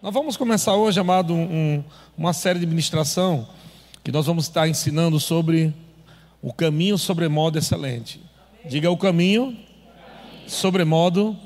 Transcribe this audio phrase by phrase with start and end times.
[0.00, 1.82] Nós vamos começar hoje, amado, um,
[2.16, 3.48] uma série de ministração
[4.04, 5.74] que nós vamos estar ensinando sobre
[6.40, 8.20] o caminho sobremodo excelente.
[8.64, 9.58] Diga o caminho
[10.46, 11.36] sobremodo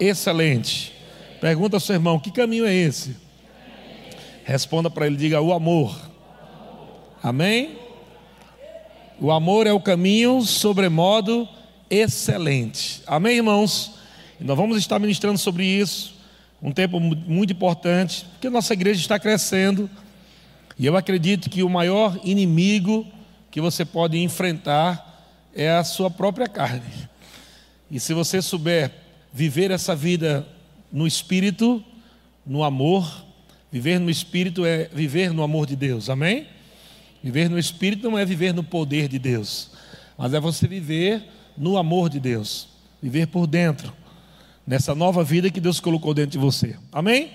[0.00, 0.92] excelente.
[1.40, 3.16] Pergunta ao seu irmão: que caminho é esse?
[4.42, 5.96] Responda para ele: diga o amor.
[7.22, 7.78] Amém?
[9.20, 11.48] O amor é o caminho sobremodo
[11.88, 13.00] excelente.
[13.06, 13.92] Amém, irmãos?
[14.40, 16.18] E nós vamos estar ministrando sobre isso
[16.62, 19.88] um tempo muito importante, porque nossa igreja está crescendo,
[20.78, 23.06] e eu acredito que o maior inimigo
[23.50, 25.06] que você pode enfrentar
[25.54, 26.82] é a sua própria carne.
[27.90, 28.92] E se você souber
[29.32, 30.46] viver essa vida
[30.92, 31.82] no espírito,
[32.46, 33.24] no amor,
[33.70, 36.46] viver no espírito é viver no amor de Deus, amém?
[37.22, 39.70] Viver no espírito não é viver no poder de Deus,
[40.16, 41.22] mas é você viver
[41.56, 42.68] no amor de Deus,
[43.02, 43.99] viver por dentro
[44.70, 46.76] nessa nova vida que Deus colocou dentro de você.
[46.92, 47.32] Amém?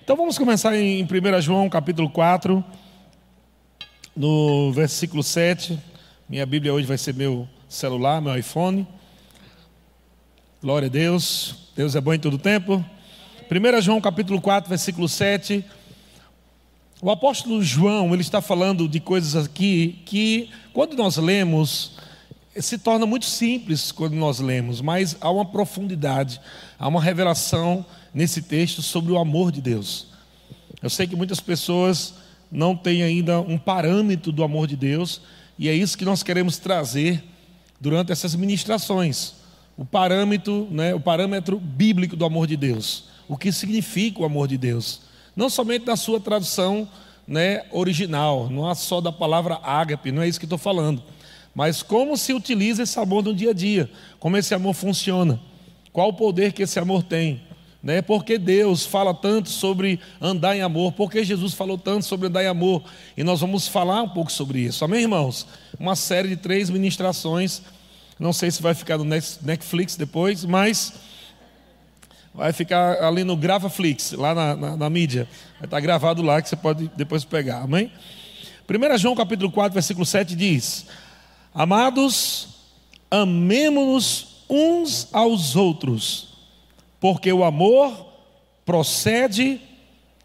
[0.00, 2.64] Então vamos começar em 1 João capítulo 4,
[4.14, 5.76] no versículo 7.
[6.28, 8.86] Minha Bíblia hoje vai ser meu celular, meu iPhone.
[10.62, 11.72] Glória a Deus.
[11.74, 12.84] Deus é bom em todo tempo.
[13.50, 15.64] 1 João capítulo 4, versículo 7.
[17.02, 21.98] O apóstolo João, ele está falando de coisas aqui que, quando nós lemos,
[22.56, 26.40] se torna muito simples quando nós lemos, mas há uma profundidade,
[26.78, 27.84] há uma revelação
[28.14, 30.06] nesse texto sobre o amor de Deus.
[30.82, 32.14] Eu sei que muitas pessoas
[32.50, 35.20] não têm ainda um parâmetro do amor de Deus,
[35.58, 37.22] e é isso que nós queremos trazer
[37.80, 39.34] durante essas ministrações.
[39.76, 43.04] O parâmetro, né, o parâmetro bíblico do amor de Deus.
[43.28, 45.02] O que significa o amor de Deus?
[45.36, 46.88] Não somente na sua tradução
[47.26, 51.02] né, original, não é só da palavra ágape, não é isso que estou falando
[51.58, 53.90] mas como se utiliza esse amor no dia a dia,
[54.20, 55.40] como esse amor funciona,
[55.98, 57.42] qual o poder que esse amor tem,
[57.82, 58.00] né?
[58.00, 62.46] Porque Deus fala tanto sobre andar em amor, porque Jesus falou tanto sobre andar em
[62.46, 62.84] amor,
[63.16, 65.44] e nós vamos falar um pouco sobre isso, amém, irmãos?
[65.76, 67.62] Uma série de três ministrações,
[68.16, 70.92] não sei se vai ficar no Netflix depois, mas
[72.32, 75.26] vai ficar ali no GravaFlix, lá na, na, na mídia,
[75.58, 77.90] vai estar gravado lá que você pode depois pegar, amém?
[78.70, 80.86] 1 João capítulo 4, versículo 7 diz:
[81.52, 82.50] Amados,
[83.10, 86.28] amemos-nos uns aos outros,
[87.00, 88.06] porque o amor
[88.64, 89.60] procede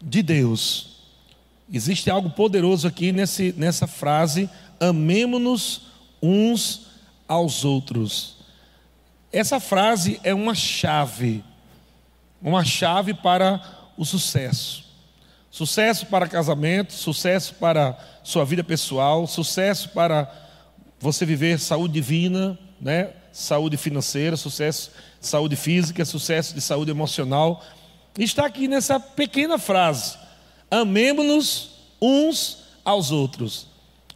[0.02, 0.94] de Deus.
[1.72, 4.48] Existe algo poderoso aqui nesse, nessa frase,
[4.78, 5.82] amemos-nos
[6.22, 6.86] uns
[7.26, 8.36] aos outros.
[9.32, 11.42] Essa frase é uma chave,
[12.40, 13.62] uma chave para
[13.96, 14.84] o sucesso.
[15.50, 20.30] Sucesso para casamento, sucesso para sua vida pessoal, sucesso para
[20.98, 23.10] você viver saúde divina, né?
[23.34, 27.62] Saúde financeira, sucesso, saúde física, sucesso de saúde emocional.
[28.16, 30.16] Está aqui nessa pequena frase:
[30.70, 33.66] amemos-nos uns aos outros.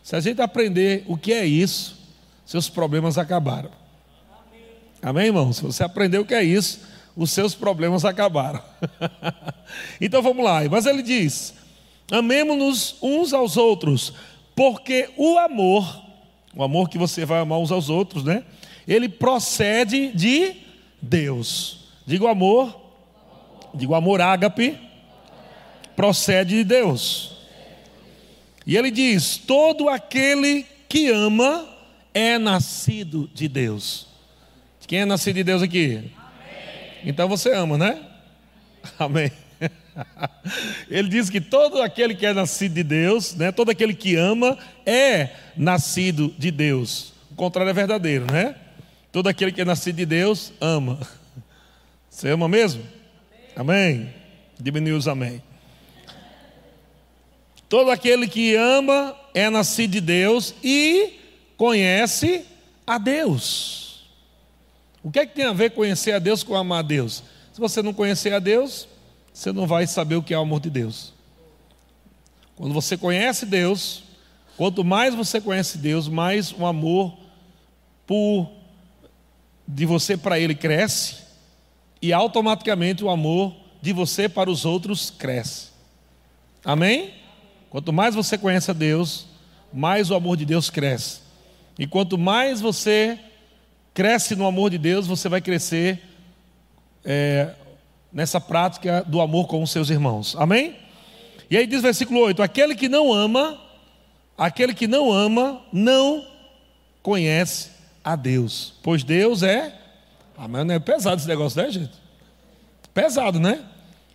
[0.04, 1.98] Se a gente aprender o que é isso,
[2.46, 3.70] seus problemas acabaram.
[4.30, 4.64] Amém,
[5.02, 5.52] Amém irmão?
[5.52, 6.80] Se você aprender o que é isso,
[7.16, 8.62] os seus problemas acabaram.
[10.00, 10.60] então vamos lá.
[10.70, 11.54] Mas ele diz:
[12.08, 14.14] amemos-nos uns aos outros,
[14.54, 16.06] porque o amor
[16.58, 18.42] o amor que você vai amar uns aos outros, né?
[18.88, 20.56] Ele procede de
[21.00, 21.90] Deus.
[22.06, 22.74] Digo amor,
[23.74, 24.78] digo amor ágape,
[25.94, 27.36] procede de Deus.
[28.66, 31.68] E ele diz: todo aquele que ama
[32.14, 34.08] é nascido de Deus.
[34.86, 35.96] Quem é nascido de Deus aqui?
[35.96, 36.10] Amém.
[37.04, 38.02] Então você ama, né?
[38.98, 39.30] Amém.
[40.88, 44.56] Ele diz que todo aquele que é nascido de Deus, né, todo aquele que ama,
[44.86, 47.12] é nascido de Deus.
[47.30, 48.54] O contrário é verdadeiro, né?
[49.10, 50.98] Todo aquele que é nascido de Deus ama.
[52.10, 52.82] Você ama mesmo?
[53.56, 53.94] Amém?
[53.94, 54.14] amém.
[54.58, 55.42] Diminui os amém.
[57.68, 61.20] Todo aquele que ama é nascido de Deus e
[61.56, 62.44] conhece
[62.86, 64.08] a Deus.
[65.02, 67.22] O que é que tem a ver conhecer a Deus com amar a Deus?
[67.52, 68.88] Se você não conhecer a Deus,
[69.32, 71.12] você não vai saber o que é o amor de Deus.
[72.56, 74.02] Quando você conhece Deus,
[74.56, 77.16] quanto mais você conhece Deus, mais o amor
[78.06, 78.50] por
[79.68, 81.16] de você para ele cresce
[82.00, 85.68] e automaticamente o amor de você para os outros cresce.
[86.64, 87.12] Amém?
[87.68, 89.26] Quanto mais você conhece a Deus,
[89.70, 91.20] mais o amor de Deus cresce.
[91.78, 93.18] E quanto mais você
[93.92, 96.02] cresce no amor de Deus, você vai crescer
[97.04, 97.54] é,
[98.10, 100.34] nessa prática do amor com os seus irmãos.
[100.38, 100.76] Amém?
[101.50, 103.60] E aí diz versículo 8: aquele que não ama,
[104.36, 106.26] aquele que não ama, não
[107.02, 107.77] conhece
[108.12, 109.74] a Deus, pois Deus é.
[110.36, 111.92] Ah, mas não é pesado esse negócio, né, gente?
[112.94, 113.64] Pesado, né?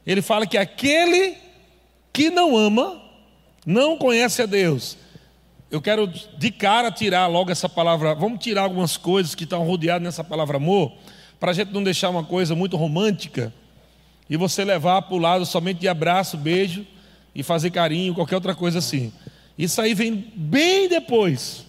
[0.06, 1.38] ele fala que aquele
[2.12, 3.02] que não ama
[3.66, 4.98] não conhece a Deus.
[5.72, 10.04] Eu quero de cara tirar logo essa palavra, vamos tirar algumas coisas que estão rodeadas
[10.04, 10.92] nessa palavra amor,
[11.40, 13.54] para a gente não deixar uma coisa muito romântica
[14.30, 16.86] e você levar para o lado somente de abraço, beijo
[17.34, 19.12] e fazer carinho, qualquer outra coisa assim.
[19.58, 21.66] Isso aí vem bem depois.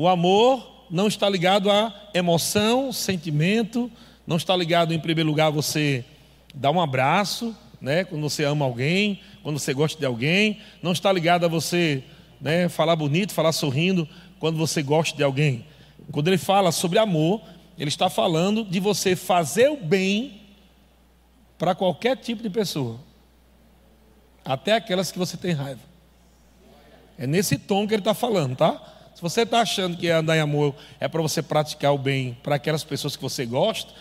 [0.00, 3.90] O amor não está ligado a emoção, sentimento,
[4.24, 6.04] não está ligado em primeiro lugar a você
[6.54, 11.10] dar um abraço, né, quando você ama alguém, quando você gosta de alguém, não está
[11.10, 12.04] ligado a você
[12.40, 14.08] né, falar bonito, falar sorrindo
[14.38, 15.66] quando você gosta de alguém.
[16.12, 17.42] Quando ele fala sobre amor,
[17.76, 20.42] ele está falando de você fazer o bem
[21.58, 23.00] para qualquer tipo de pessoa,
[24.44, 25.82] até aquelas que você tem raiva.
[27.18, 28.94] É nesse tom que ele está falando, tá?
[29.18, 32.54] Se você está achando que andar em amor é para você praticar o bem para
[32.54, 33.92] aquelas pessoas que você gosta,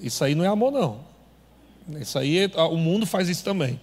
[0.00, 0.98] isso aí não é amor, não.
[2.00, 3.78] Isso aí, o mundo faz isso também.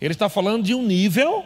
[0.00, 1.44] Ele está falando de um nível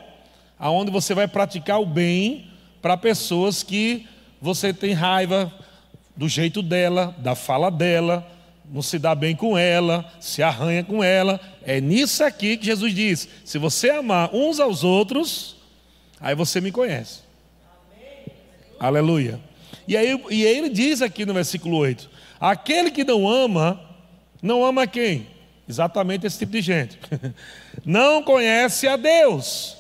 [0.58, 2.50] aonde você vai praticar o bem
[2.80, 4.08] para pessoas que
[4.40, 5.52] você tem raiva
[6.16, 8.26] do jeito dela, da fala dela,
[8.72, 11.38] não se dá bem com ela, se arranha com ela.
[11.62, 15.56] É nisso aqui que Jesus diz: se você amar uns aos outros,
[16.18, 17.23] aí você me conhece.
[18.78, 19.40] Aleluia.
[19.86, 22.08] E aí, e aí ele diz aqui no versículo 8:
[22.40, 23.80] aquele que não ama,
[24.42, 25.26] não ama quem?
[25.68, 26.98] Exatamente esse tipo de gente.
[27.84, 29.76] Não conhece a Deus.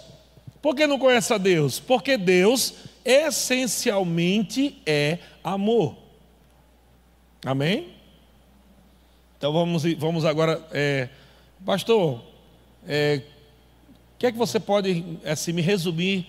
[0.60, 1.78] Por que não conhece a Deus?
[1.78, 2.74] Porque Deus
[3.04, 5.94] essencialmente é amor.
[7.44, 7.92] Amém?
[9.36, 11.10] Então vamos, vamos agora, é,
[11.66, 12.24] pastor,
[12.88, 13.20] é,
[14.14, 16.26] o que é que você pode assim, me resumir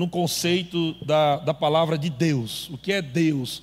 [0.00, 2.70] no conceito da, da palavra de Deus?
[2.70, 3.62] O que é Deus?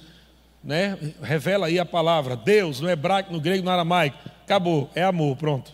[0.63, 0.95] Né?
[1.19, 4.19] Revela aí a palavra Deus no hebraico, no grego, no aramaico.
[4.43, 5.73] Acabou, é amor, pronto.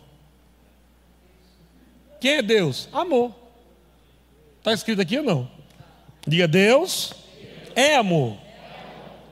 [2.21, 2.87] Quem é Deus?
[2.93, 3.35] Amor.
[4.59, 5.51] Está escrito aqui ou não?
[6.25, 7.13] Diga, Deus
[7.75, 8.37] é amor.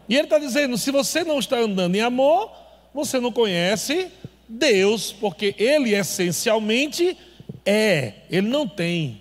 [0.10, 2.52] E ele está dizendo: se você não está andando em amor,
[2.94, 4.12] você não conhece
[4.50, 7.18] Deus, porque Ele essencialmente
[7.66, 9.21] é, Ele não tem.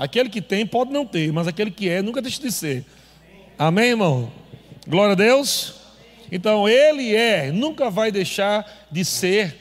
[0.00, 2.86] Aquele que tem pode não ter, mas aquele que é nunca deixa de ser.
[3.58, 4.32] Amém, irmão?
[4.88, 5.74] Glória a Deus.
[6.32, 9.54] Então, Ele é, nunca vai deixar de ser,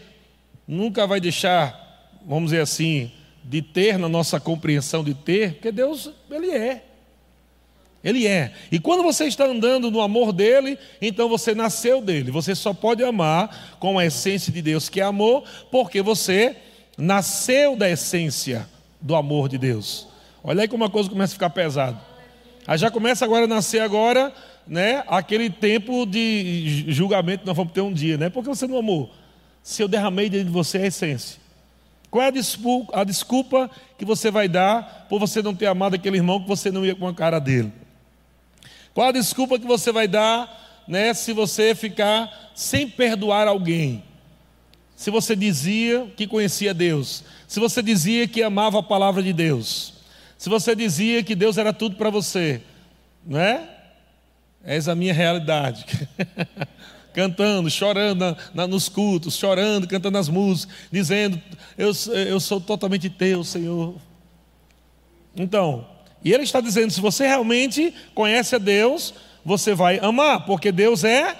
[0.66, 3.12] nunca vai deixar, vamos dizer assim,
[3.44, 6.86] de ter na nossa compreensão de ter, porque Deus, Ele é.
[8.02, 8.54] Ele é.
[8.72, 12.32] E quando você está andando no amor dele, então você nasceu dele.
[12.32, 16.56] Você só pode amar com a essência de Deus, que é amor, porque você
[16.98, 18.66] nasceu da essência
[19.02, 20.09] do amor de Deus.
[20.44, 22.00] Olha aí como a coisa começa a ficar pesada.
[22.66, 24.34] Aí já começa agora a nascer agora
[24.68, 28.30] né, aquele tempo de julgamento que nós vamos ter um dia, né?
[28.30, 29.12] Porque você não amou.
[29.64, 31.40] Se eu derramei dentro de você a essência.
[32.12, 36.42] Qual é a desculpa, que você vai dar por você não ter amado aquele irmão
[36.42, 37.72] que você não ia com a cara dele?
[38.94, 44.04] Qual a desculpa que você vai dar, né, se você ficar sem perdoar alguém?
[44.96, 49.94] Se você dizia que conhecia Deus, se você dizia que amava a palavra de Deus,
[50.40, 52.62] se você dizia que Deus era tudo para você,
[53.28, 53.62] não é?
[54.64, 55.86] Essa a minha realidade.
[57.14, 61.42] cantando, chorando na, na, nos cultos, chorando, cantando as músicas, dizendo:
[61.78, 61.92] eu,
[62.26, 63.96] eu sou totalmente teu, Senhor.
[65.36, 65.86] Então,
[66.24, 71.04] e ele está dizendo: se você realmente conhece a Deus, você vai amar, porque Deus
[71.04, 71.36] é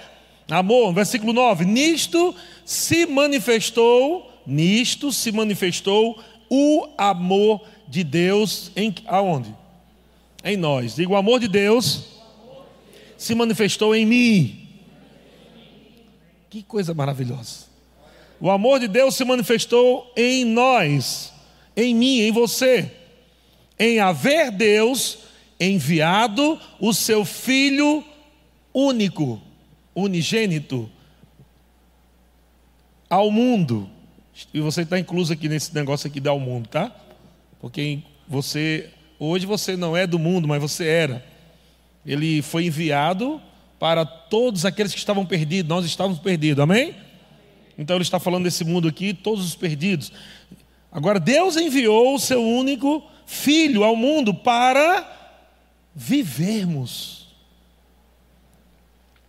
[0.50, 0.92] amor.
[0.92, 2.34] Versículo 9: Nisto
[2.66, 9.54] se manifestou, nisto se manifestou o amor de Deus em aonde?
[10.44, 10.94] Em nós.
[10.94, 12.04] Digo, o amor de Deus
[13.18, 14.68] se manifestou em mim.
[16.48, 17.66] Que coisa maravilhosa.
[18.40, 21.30] O amor de Deus se manifestou em nós,
[21.76, 22.90] em mim, em você,
[23.78, 25.18] em haver Deus
[25.58, 28.02] enviado o seu Filho
[28.72, 29.42] único,
[29.94, 30.90] unigênito,
[33.10, 33.90] ao mundo.
[34.54, 36.96] E você está incluso aqui nesse negócio aqui ao mundo, tá?
[37.60, 41.30] Porque você, hoje você não é do mundo, mas você era
[42.04, 43.40] ele foi enviado
[43.78, 46.94] para todos aqueles que estavam perdidos, nós estávamos perdidos, amém?
[47.78, 50.12] Então ele está falando desse mundo aqui, todos os perdidos.
[50.92, 55.18] Agora, Deus enviou o seu único filho ao mundo para
[55.94, 57.28] vivermos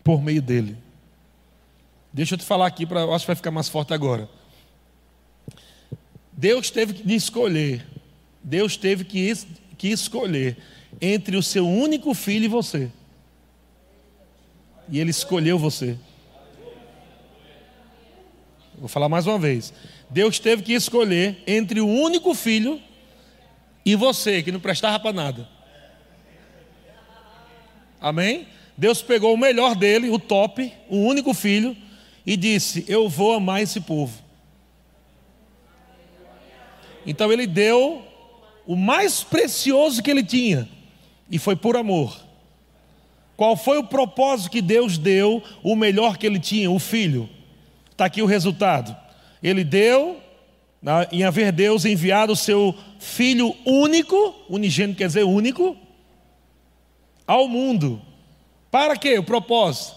[0.03, 0.75] por meio dele.
[2.11, 4.27] Deixa eu te falar aqui, pra, acho que vai ficar mais forte agora.
[6.33, 7.85] Deus teve que escolher,
[8.43, 9.33] Deus teve que,
[9.77, 10.57] que escolher
[10.99, 12.91] entre o seu único filho e você.
[14.89, 15.97] E ele escolheu você.
[18.77, 19.73] Vou falar mais uma vez.
[20.09, 22.81] Deus teve que escolher entre o único filho
[23.85, 25.47] e você, que não prestava para nada.
[27.99, 28.47] Amém?
[28.75, 31.77] Deus pegou o melhor dele, o top, o único filho,
[32.25, 34.19] e disse: Eu vou amar esse povo.
[37.05, 38.03] Então ele deu
[38.65, 40.67] o mais precioso que ele tinha,
[41.29, 42.19] e foi por amor.
[43.35, 47.29] Qual foi o propósito que Deus deu, o melhor que ele tinha, o filho?
[47.89, 48.95] Está aqui o resultado.
[49.41, 50.19] Ele deu,
[51.11, 55.75] em haver Deus enviado o seu filho único, unigênito quer dizer único,
[57.25, 58.01] ao mundo.
[58.69, 59.17] Para quê?
[59.17, 59.95] O propósito?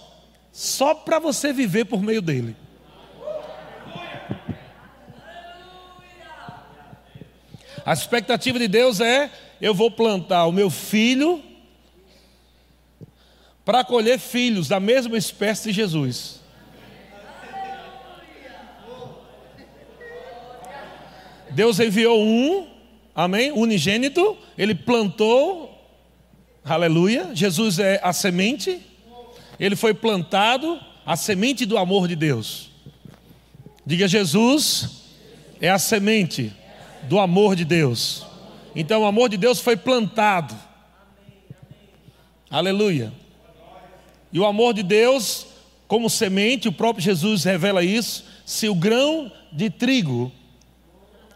[0.53, 2.57] Só para você viver por meio dele.
[7.85, 11.43] A expectativa de Deus é: eu vou plantar o meu filho
[13.65, 16.41] para colher filhos da mesma espécie de Jesus.
[21.51, 22.67] Deus enviou um,
[23.15, 23.53] amém?
[23.53, 25.73] Unigênito, ele plantou,
[26.65, 27.31] aleluia.
[27.33, 28.81] Jesus é a semente,
[29.61, 32.71] ele foi plantado, a semente do amor de Deus.
[33.87, 35.03] Diga, Jesus
[35.61, 36.53] é a semente
[37.09, 38.27] do amor de Deus.
[38.75, 40.55] Então o amor de Deus foi plantado.
[42.51, 43.13] Aleluia.
[44.33, 45.47] E o amor de Deus,
[45.87, 48.25] como semente, o próprio Jesus revela isso.
[48.45, 50.33] Se o grão de trigo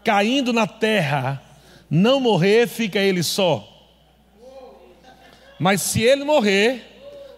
[0.03, 1.41] caindo na terra
[1.89, 3.65] não morrer, fica ele só.
[5.59, 6.89] Mas se ele morrer,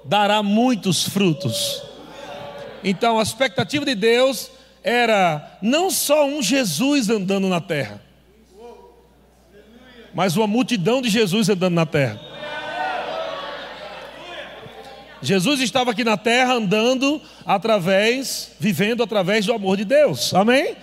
[0.06, 1.82] dará muitos frutos.
[2.84, 4.52] Então a expectativa de Deus
[4.84, 8.02] era não só um Jesus andando na terra,
[10.14, 12.20] mas uma multidão de Jesus andando na terra.
[15.22, 20.34] Jesus estava aqui na terra andando através, vivendo através do amor de Deus.
[20.34, 20.76] Amém?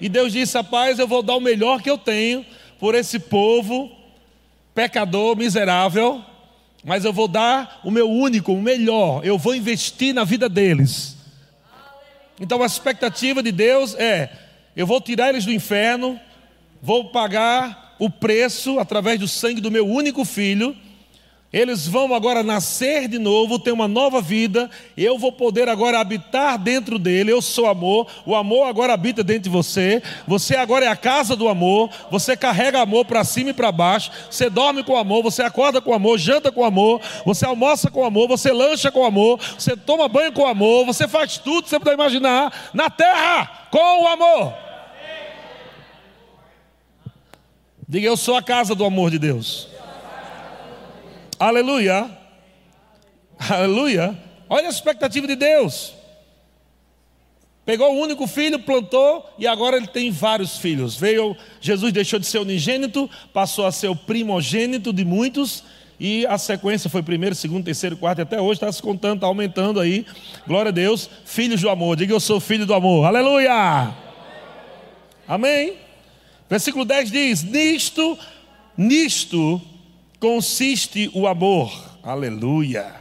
[0.00, 2.44] E Deus disse: Rapaz, eu vou dar o melhor que eu tenho
[2.80, 3.90] por esse povo
[4.74, 6.22] pecador, miserável,
[6.84, 11.16] mas eu vou dar o meu único, o melhor, eu vou investir na vida deles.
[12.38, 14.30] Então a expectativa de Deus é:
[14.76, 16.20] eu vou tirar eles do inferno,
[16.82, 20.76] vou pagar o preço através do sangue do meu único filho
[21.52, 24.68] eles vão agora nascer de novo, ter uma nova vida.
[24.96, 27.32] Eu vou poder agora habitar dentro dele.
[27.32, 28.08] Eu sou amor.
[28.26, 30.02] O amor agora habita dentro de você.
[30.26, 31.88] Você agora é a casa do amor.
[32.10, 34.10] Você carrega amor para cima e para baixo.
[34.30, 35.22] Você dorme com amor.
[35.22, 36.18] Você acorda com amor.
[36.18, 37.00] Janta com amor.
[37.24, 38.28] Você almoça com amor.
[38.28, 39.40] Você lancha com amor.
[39.56, 40.84] Você toma banho com amor.
[40.84, 44.65] Você faz tudo que você puder imaginar na terra com o amor.
[47.88, 49.68] Diga, eu sou a casa do amor de Deus.
[51.38, 52.10] Aleluia.
[53.38, 54.16] Aleluia.
[54.48, 55.94] Olha a expectativa de Deus.
[57.64, 60.96] Pegou o único filho, plantou e agora ele tem vários filhos.
[60.96, 65.64] Veio, Jesus deixou de ser unigênito, passou a ser o primogênito de muitos
[65.98, 69.26] e a sequência foi primeiro, segundo, terceiro, quarto e até hoje está se contando, está
[69.26, 70.06] aumentando aí.
[70.46, 71.96] Glória a Deus, filhos do amor.
[71.96, 73.04] Diga eu sou filho do amor.
[73.04, 73.92] Aleluia.
[75.26, 75.85] Amém.
[76.48, 78.18] Versículo 10 diz: Nisto,
[78.76, 79.60] nisto
[80.20, 81.98] consiste o amor.
[82.02, 82.94] Aleluia.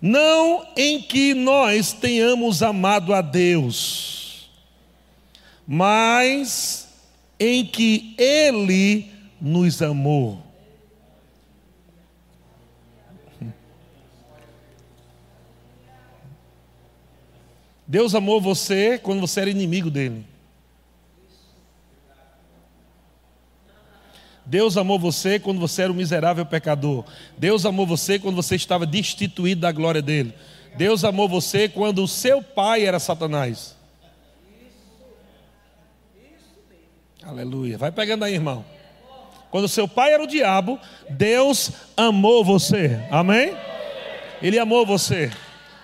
[0.00, 4.50] Não em que nós tenhamos amado a Deus,
[5.66, 6.88] mas
[7.38, 10.42] em que Ele nos amou.
[17.86, 20.33] Deus amou você quando você era inimigo dele.
[24.54, 27.04] Deus amou você quando você era um miserável pecador.
[27.36, 30.32] Deus amou você quando você estava destituído da glória dele.
[30.76, 33.74] Deus amou você quando o seu pai era Satanás.
[37.20, 37.76] Aleluia.
[37.76, 38.64] Vai pegando aí, irmão.
[39.50, 40.78] Quando seu pai era o diabo,
[41.10, 43.04] Deus amou você.
[43.10, 43.56] Amém?
[44.40, 45.32] Ele amou você.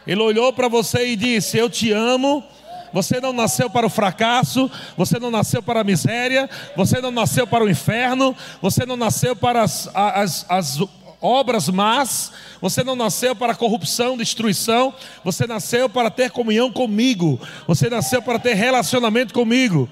[0.07, 2.45] Ele olhou para você e disse: Eu te amo
[2.93, 7.47] você não nasceu para o fracasso, você não nasceu para a miséria, você não nasceu
[7.47, 10.79] para o inferno, você não nasceu para as, as, as
[11.21, 17.89] obras más, você não nasceu para corrupção, destruição, você nasceu para ter comunhão comigo, você
[17.89, 19.89] nasceu para ter relacionamento comigo.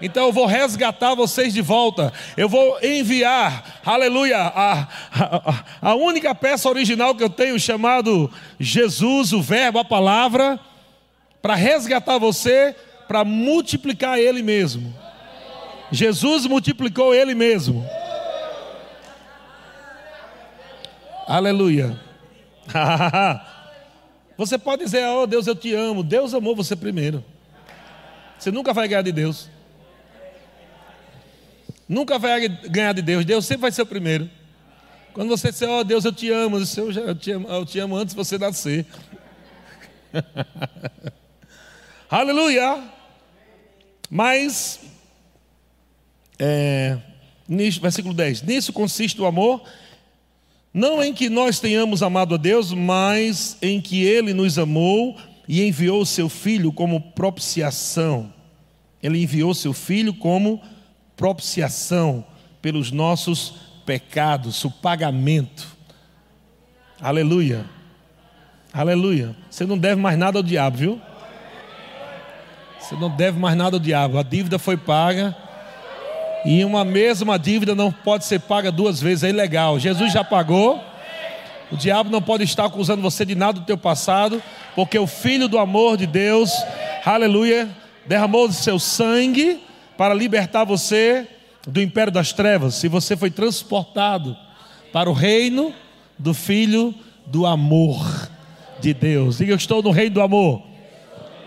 [0.00, 2.12] Então eu vou resgatar vocês de volta.
[2.36, 9.32] Eu vou enviar, aleluia, a, a, a única peça original que eu tenho, chamado Jesus,
[9.32, 10.58] o Verbo, a palavra
[11.42, 12.74] para resgatar você,
[13.08, 14.94] para multiplicar Ele mesmo.
[15.90, 17.84] Jesus multiplicou Ele mesmo.
[21.26, 21.98] Aleluia.
[24.38, 26.02] você pode dizer, oh Deus, eu te amo.
[26.02, 27.24] Deus amou você primeiro.
[28.38, 29.50] Você nunca vai ganhar de Deus.
[31.88, 33.24] Nunca vai ganhar de Deus.
[33.24, 34.30] Deus sempre vai ser o primeiro.
[35.12, 37.78] Quando você disser, oh, Deus, eu te amo, eu, já, eu, te amo eu te
[37.78, 38.86] amo antes de você nascer.
[42.12, 42.78] Aleluia!
[44.10, 44.80] Mas,
[46.38, 46.98] é,
[47.48, 49.62] nisso, versículo 10: Nisso consiste o amor,
[50.74, 55.16] não em que nós tenhamos amado a Deus, mas em que Ele nos amou
[55.48, 58.30] e enviou o seu Filho como propiciação.
[59.02, 60.60] Ele enviou seu Filho como
[61.16, 62.26] propiciação
[62.60, 63.54] pelos nossos
[63.86, 65.66] pecados, o pagamento.
[67.00, 67.64] Aleluia.
[68.70, 69.34] Aleluia.
[69.50, 71.00] Você não deve mais nada ao diabo, viu?
[72.82, 74.18] Você não deve mais nada ao diabo.
[74.18, 75.36] A dívida foi paga.
[76.44, 79.78] E uma mesma dívida não pode ser paga duas vezes, é ilegal.
[79.78, 80.82] Jesus já pagou.
[81.70, 84.42] O diabo não pode estar acusando você de nada do teu passado,
[84.74, 86.50] porque o filho do amor de Deus,
[87.04, 87.68] aleluia,
[88.04, 89.62] derramou o seu sangue
[89.96, 91.26] para libertar você
[91.66, 92.74] do império das trevas.
[92.74, 94.36] Se você foi transportado
[94.92, 95.72] para o reino
[96.18, 96.92] do filho
[97.26, 98.28] do amor
[98.80, 99.38] de Deus.
[99.38, 100.71] Diga, eu estou no reino do amor.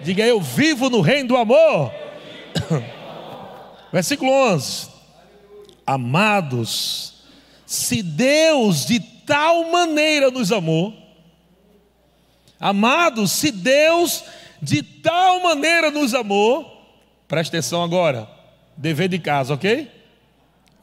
[0.06, 1.92] Diga, eu vivo no reino do amor.
[3.92, 4.88] Versículo 11:
[5.84, 7.24] Amados,
[7.66, 10.94] se Deus de tal maneira nos amou,
[12.60, 14.24] amados, se Deus
[14.62, 16.88] de tal maneira nos amou,
[17.28, 18.30] presta atenção agora,
[18.78, 19.92] dever de casa, ok?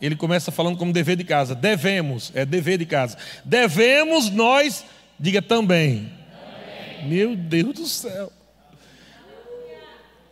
[0.00, 4.84] Ele começa falando como dever de casa, devemos, é dever de casa, devemos nós,
[5.16, 6.12] diga também,
[6.98, 7.08] também.
[7.08, 8.32] meu Deus do céu,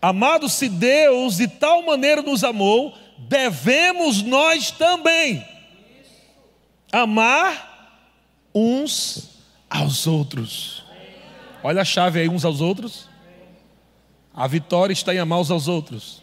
[0.03, 5.45] Amados, se Deus de tal maneira nos amou, devemos nós também
[6.91, 8.01] amar
[8.55, 9.29] uns
[9.69, 10.83] aos outros.
[11.63, 13.09] Olha a chave aí, uns aos outros.
[14.35, 16.23] A vitória está em amar uns aos outros.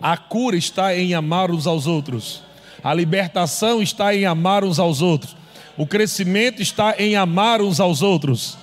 [0.00, 2.42] A cura está em amar uns aos outros.
[2.82, 5.36] A libertação está em amar uns aos outros.
[5.76, 8.56] O crescimento está em amar uns aos outros.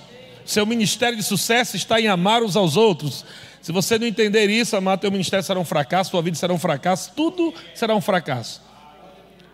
[0.44, 3.24] Seu ministério de sucesso está em amar uns aos outros.
[3.64, 6.58] Se você não entender isso, amado, teu ministério será um fracasso, sua vida será um
[6.58, 8.60] fracasso, tudo será um fracasso.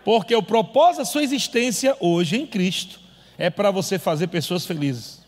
[0.05, 2.99] Porque o propósito da sua existência hoje em Cristo
[3.39, 5.21] é para você fazer pessoas felizes.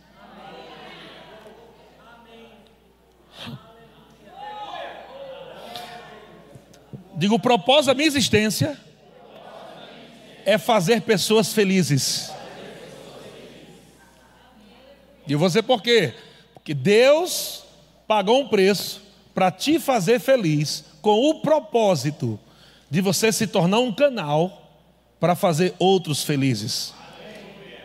[7.14, 8.76] Digo, o propósito da minha existência
[10.44, 12.32] é fazer pessoas felizes.
[15.28, 16.14] E você por quê?
[16.52, 17.61] Porque Deus
[18.12, 19.00] pagou um preço
[19.34, 22.38] para te fazer feliz, com o propósito
[22.90, 24.70] de você se tornar um canal
[25.18, 26.92] para fazer outros felizes.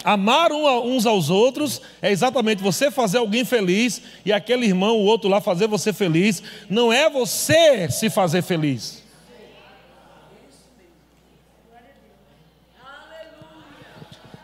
[0.04, 5.30] Amar uns aos outros é exatamente você fazer alguém feliz e aquele irmão, o outro
[5.30, 6.44] lá, fazer você feliz.
[6.70, 9.02] Não é você se fazer feliz.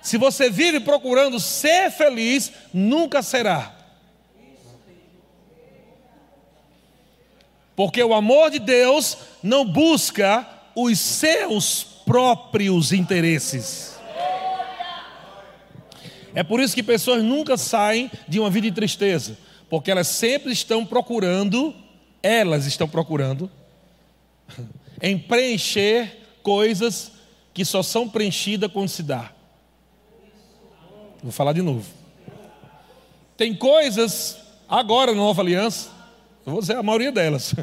[0.01, 3.82] Se você vive procurando ser feliz, nunca será.
[7.75, 13.93] Porque o amor de Deus não busca os seus próprios interesses.
[16.35, 19.37] É por isso que pessoas nunca saem de uma vida de tristeza,
[19.69, 21.73] porque elas sempre estão procurando,
[22.21, 23.49] elas estão procurando,
[25.01, 27.11] em preencher coisas
[27.53, 29.31] que só são preenchidas quando se dá.
[31.21, 31.85] Vou falar de novo.
[33.37, 35.92] Tem coisas, agora na nova aliança,
[36.51, 37.55] vou dizer a maioria delas.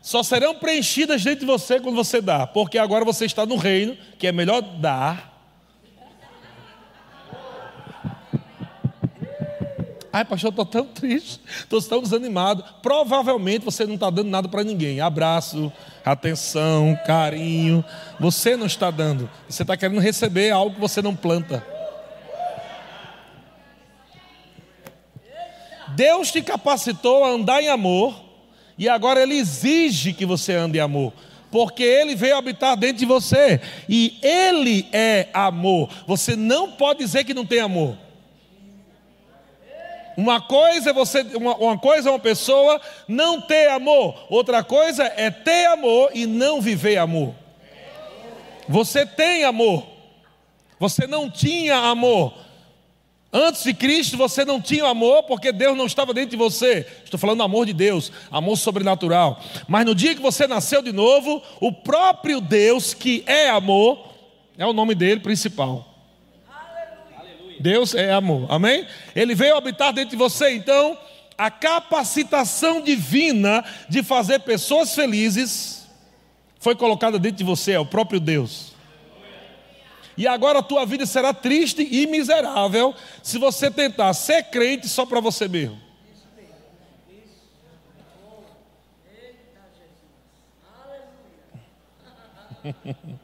[0.00, 3.96] Só serão preenchidas dentro de você quando você dá, porque agora você está no reino
[4.18, 5.32] que é melhor dar.
[10.12, 12.62] Ai, pastor, estou tão triste, estou tão desanimado.
[12.80, 15.00] Provavelmente você não está dando nada para ninguém.
[15.00, 15.72] Abraço,
[16.04, 17.84] atenção, carinho.
[18.20, 19.28] Você não está dando.
[19.48, 21.66] Você está querendo receber algo que você não planta.
[25.94, 28.14] Deus te capacitou a andar em amor,
[28.76, 31.12] e agora Ele exige que você ande em amor,
[31.50, 35.88] porque Ele veio habitar dentro de você, e Ele é amor.
[36.06, 37.96] Você não pode dizer que não tem amor.
[40.16, 45.04] Uma coisa é você, uma, uma coisa é uma pessoa não ter amor, outra coisa
[45.16, 47.34] é ter amor e não viver amor.
[48.68, 49.84] Você tem amor,
[50.78, 52.32] você não tinha amor,
[53.36, 56.86] Antes de Cristo você não tinha amor porque Deus não estava dentro de você.
[57.02, 59.42] Estou falando do amor de Deus, amor sobrenatural.
[59.66, 64.14] Mas no dia que você nasceu de novo, o próprio Deus, que é amor,
[64.56, 65.84] é o nome dele principal.
[67.18, 67.56] Aleluia.
[67.58, 68.86] Deus é amor, amém?
[69.16, 70.96] Ele veio habitar dentro de você, então
[71.36, 75.88] a capacitação divina de fazer pessoas felizes
[76.60, 78.73] foi colocada dentro de você, é o próprio Deus.
[80.16, 85.04] E agora a tua vida será triste e miserável se você tentar ser crente só
[85.04, 85.82] para você mesmo.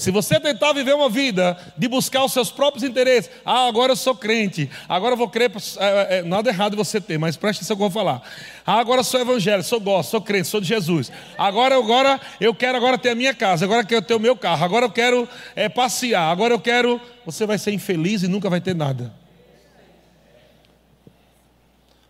[0.00, 3.96] Se você tentar viver uma vida de buscar os seus próprios interesses, ah, agora eu
[3.96, 7.76] sou crente, agora eu vou crer, é, é, nada errado você ter, mas preste atenção
[7.76, 8.22] que eu vou falar.
[8.64, 11.12] Ah, agora eu sou evangélico, sou gosto, sou crente, sou de Jesus.
[11.36, 14.34] Agora, agora eu quero agora ter a minha casa, agora eu quero ter o meu
[14.34, 16.98] carro, agora eu quero é, passear, agora eu quero.
[17.26, 19.12] Você vai ser infeliz e nunca vai ter nada.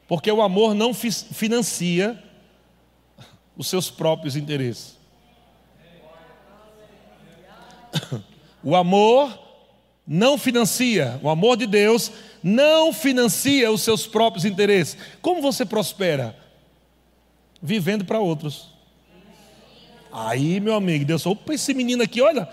[0.07, 2.23] Porque o amor não financia
[3.57, 5.00] os seus próprios interesses.
[8.63, 9.39] O amor
[10.07, 14.97] não financia, o amor de Deus não financia os seus próprios interesses.
[15.23, 16.37] Como você prospera?
[17.63, 18.69] Vivendo para outros.
[20.13, 22.49] Aí, meu amigo, Deus falou: opa, esse menino aqui, olha.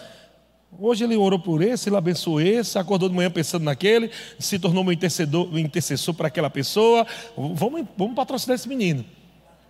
[0.80, 4.92] Hoje ele orou por esse, ele abençoou esse, acordou de manhã pensando naquele, se tornou
[4.92, 7.08] intercessor, um intercessor para aquela pessoa.
[7.36, 9.04] Vamos, vamos patrocinar esse menino.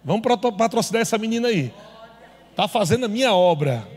[0.04, 0.22] Vamos
[0.58, 1.72] patrocinar essa menina aí.
[2.52, 3.88] Está fazendo a minha obra.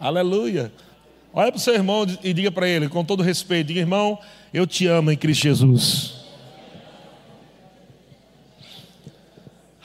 [0.00, 0.72] Aleluia.
[1.30, 4.18] Olha para o seu irmão e diga para ele, com todo respeito: diga, irmão,
[4.52, 6.14] eu te amo em Cristo Jesus.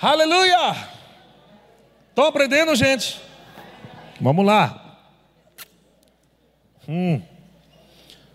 [0.01, 0.87] Aleluia!
[2.09, 3.19] Estão aprendendo, gente?
[4.21, 4.99] Vamos lá.
[6.87, 7.21] Hum.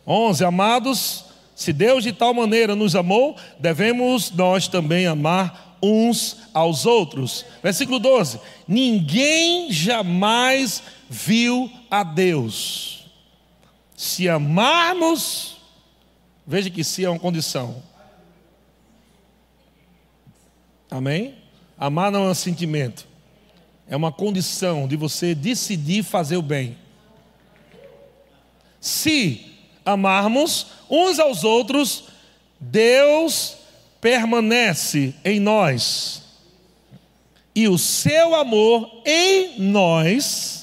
[0.06, 0.44] 11.
[0.44, 7.44] Amados, se Deus de tal maneira nos amou, devemos nós também amar uns aos outros.
[7.62, 13.06] Versículo 12: Ninguém jamais viu a Deus.
[13.96, 15.56] Se amarmos,
[16.46, 17.82] veja que se é uma condição.
[20.90, 21.36] Amém?
[21.78, 23.06] Amar não é um sentimento,
[23.88, 26.76] é uma condição de você decidir fazer o bem.
[28.80, 29.46] Se
[29.84, 32.04] amarmos uns aos outros,
[32.58, 33.59] Deus
[34.00, 36.22] permanece em nós,
[37.54, 40.60] e o seu amor em nós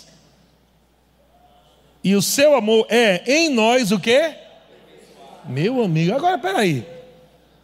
[2.08, 4.34] e o seu amor é em nós o quê?
[5.44, 6.88] Meu amigo, agora peraí.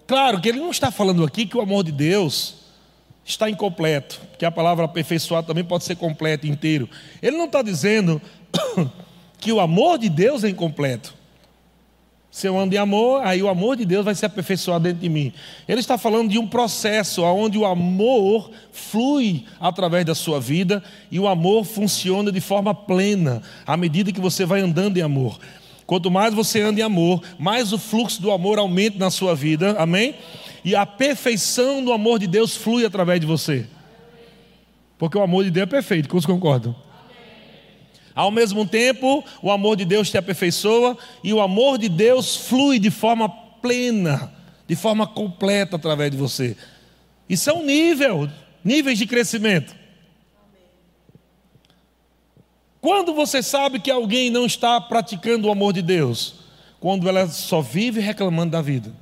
[0.06, 2.56] Claro que ele não está falando aqui que o amor de Deus
[3.24, 6.90] está incompleto, que a palavra aperfeiçoar também pode ser completo, inteiro.
[7.22, 8.22] Ele não está dizendo
[9.40, 11.16] que o amor de Deus é incompleto.
[12.34, 15.08] Se eu ando em amor, aí o amor de Deus vai se aperfeiçoar dentro de
[15.08, 15.32] mim.
[15.67, 21.19] Ele está falando de um processo onde o amor flui através da sua vida e
[21.19, 25.38] o amor funciona de forma plena à medida que você vai andando em amor.
[25.86, 29.76] Quanto mais você anda em amor, mais o fluxo do amor aumenta na sua vida,
[29.78, 30.15] amém?
[30.65, 33.67] E a perfeição do amor de Deus flui através de você.
[34.98, 36.76] Porque o amor de Deus é perfeito, quantos concordam?
[38.15, 42.78] Ao mesmo tempo, o amor de Deus te aperfeiçoa e o amor de Deus flui
[42.78, 44.32] de forma plena,
[44.67, 46.56] de forma completa através de você.
[47.28, 48.30] Isso é um nível,
[48.63, 49.76] níveis de crescimento.
[52.80, 56.36] Quando você sabe que alguém não está praticando o amor de Deus?
[56.80, 58.93] Quando ela só vive reclamando da vida.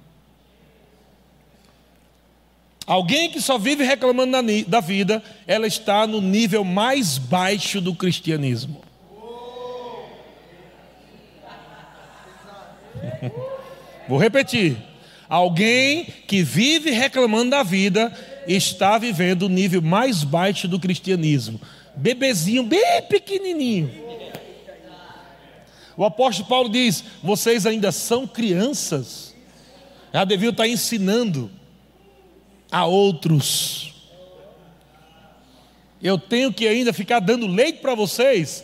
[2.86, 8.82] Alguém que só vive reclamando da vida, ela está no nível mais baixo do cristianismo.
[14.08, 14.78] Vou repetir.
[15.30, 18.12] Alguém que vive reclamando da vida
[18.48, 21.60] está vivendo o nível mais baixo do cristianismo.
[21.96, 23.90] Bebezinho, bem pequenininho.
[25.96, 29.36] O apóstolo Paulo diz: vocês ainda são crianças,
[30.14, 31.50] já deviam estar ensinando
[32.72, 33.94] a outros.
[36.02, 38.64] Eu tenho que ainda ficar dando leite para vocês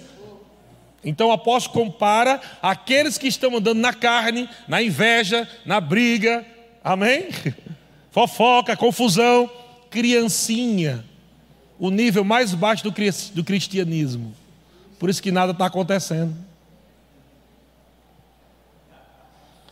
[1.07, 6.45] então o apóstolo compara aqueles que estão andando na carne, na inveja, na briga,
[6.83, 7.29] amém?
[8.11, 9.49] Fofoca, confusão,
[9.89, 11.05] criancinha,
[11.79, 14.35] o nível mais baixo do cristianismo.
[14.99, 16.35] Por isso que nada está acontecendo.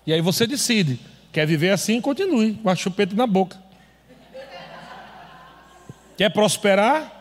[0.08, 0.98] E aí você decide,
[1.34, 3.62] quer viver assim, continue, com a chupeta na boca.
[6.16, 7.12] Quer prosperar?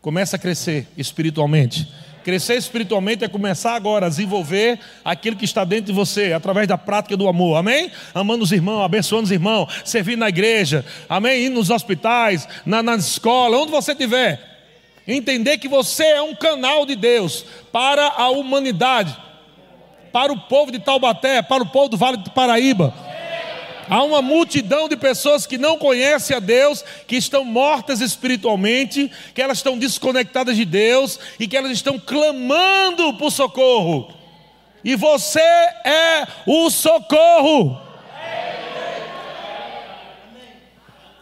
[0.00, 1.92] Começa a crescer espiritualmente.
[2.22, 6.78] Crescer espiritualmente é começar agora a desenvolver aquilo que está dentro de você, através da
[6.78, 7.90] prática do amor, amém?
[8.14, 11.46] Amando os irmãos, abençoando os irmãos, servindo na igreja, amém?
[11.46, 14.52] Indo nos hospitais, na, na escola, onde você estiver.
[15.06, 19.16] Entender que você é um canal de Deus para a humanidade,
[20.12, 22.94] para o povo de Taubaté, para o povo do Vale do Paraíba.
[23.88, 29.42] Há uma multidão de pessoas que não conhecem a Deus, que estão mortas espiritualmente, que
[29.42, 34.12] elas estão desconectadas de Deus e que elas estão clamando por socorro.
[34.84, 37.80] E você é o socorro.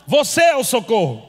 [0.06, 1.28] Você é o socorro.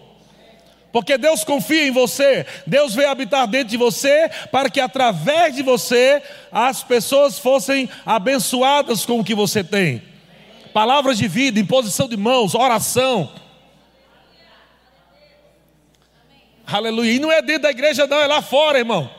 [0.91, 5.63] Porque Deus confia em você, Deus veio habitar dentro de você, para que através de
[5.63, 10.10] você as pessoas fossem abençoadas com o que você tem.
[10.73, 13.31] Palavras de vida, imposição de mãos, oração.
[16.65, 17.11] Aleluia.
[17.11, 19.09] E não é dentro da igreja, não, é lá fora, irmão.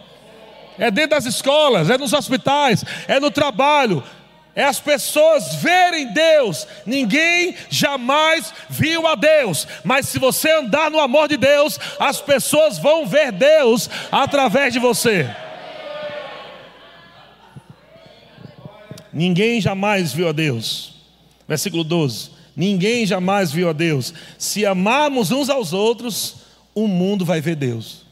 [0.78, 4.02] É dentro das escolas, é nos hospitais, é no trabalho,
[4.54, 6.66] é as pessoas verem Deus.
[6.86, 12.78] Ninguém jamais viu a Deus, mas se você andar no amor de Deus, as pessoas
[12.78, 15.28] vão ver Deus através de você.
[19.12, 21.01] Ninguém jamais viu a Deus.
[21.46, 24.12] Versículo 12: Ninguém jamais viu a Deus.
[24.38, 26.36] Se amarmos uns aos outros,
[26.74, 28.02] o mundo vai ver Deus.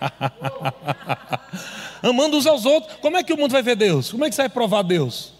[2.02, 2.96] amando uns aos outros.
[3.00, 4.10] Como é que o mundo vai ver Deus?
[4.10, 5.32] Como é que você vai provar Deus?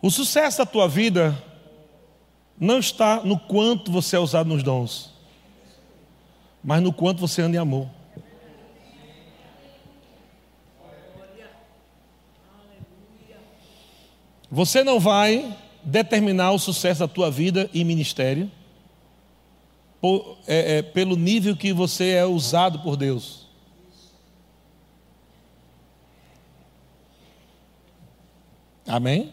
[0.00, 1.36] O sucesso da tua vida
[2.58, 5.12] não está no quanto você é usado nos dons,
[6.62, 7.88] mas no quanto você anda em amor.
[14.52, 18.50] Você não vai determinar o sucesso da tua vida e ministério
[19.98, 23.46] por, é, é, pelo nível que você é usado por Deus.
[28.86, 29.32] Amém?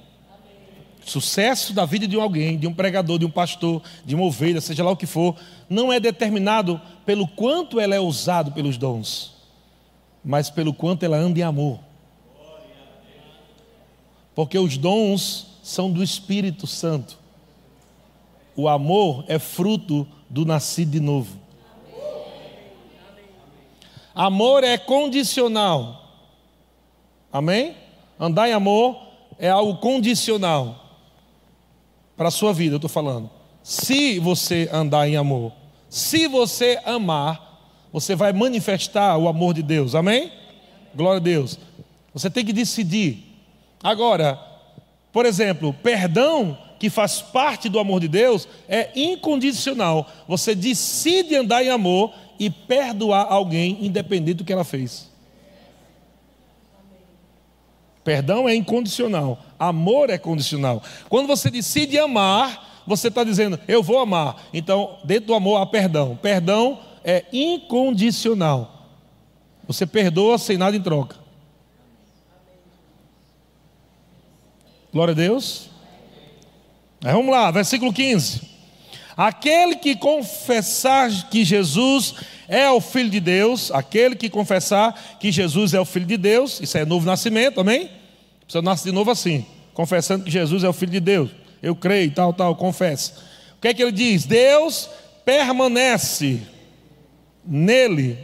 [1.03, 4.85] Sucesso da vida de alguém, de um pregador, de um pastor, de uma ovelha, seja
[4.85, 5.35] lá o que for,
[5.69, 9.33] não é determinado pelo quanto ela é usado pelos dons,
[10.23, 11.88] mas pelo quanto ela anda em amor.
[14.39, 17.19] Porque os dons são do Espírito Santo.
[18.55, 21.37] O amor é fruto do nascido de novo.
[24.15, 26.21] Amor é condicional.
[27.29, 27.75] Amém?
[28.17, 28.97] Andar em amor
[29.37, 30.85] é algo condicional
[32.15, 33.29] para a sua vida, eu estou falando.
[33.61, 35.51] Se você andar em amor,
[35.89, 37.59] se você amar,
[37.91, 39.95] você vai manifestar o amor de Deus.
[39.95, 40.31] Amém?
[40.95, 41.59] Glória a Deus.
[42.13, 43.28] Você tem que decidir.
[43.83, 44.39] Agora,
[45.11, 50.09] por exemplo, perdão que faz parte do amor de Deus é incondicional.
[50.27, 55.09] Você decide andar em amor e perdoar alguém, independente do que ela fez.
[58.03, 60.81] Perdão é incondicional, amor é condicional.
[61.09, 64.47] Quando você decide amar, você está dizendo, eu vou amar.
[64.53, 66.17] Então, dentro do amor há perdão.
[66.19, 68.87] Perdão é incondicional.
[69.67, 71.18] Você perdoa sem nada em troca.
[74.91, 75.69] Glória a Deus.
[77.01, 78.41] Vamos lá, versículo 15.
[79.15, 82.15] Aquele que confessar que Jesus
[82.47, 86.59] é o Filho de Deus, aquele que confessar que Jesus é o Filho de Deus,
[86.59, 87.91] isso é novo nascimento, amém?
[88.47, 91.29] Você nasce de novo assim, confessando que Jesus é o Filho de Deus.
[91.61, 93.13] Eu creio, tal, tal, confesso.
[93.57, 94.25] O que é que ele diz?
[94.25, 94.89] Deus
[95.23, 96.41] permanece
[97.45, 98.17] nele.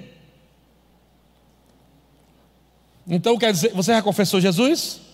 [3.08, 5.05] Então quer dizer, você já confessou Jesus?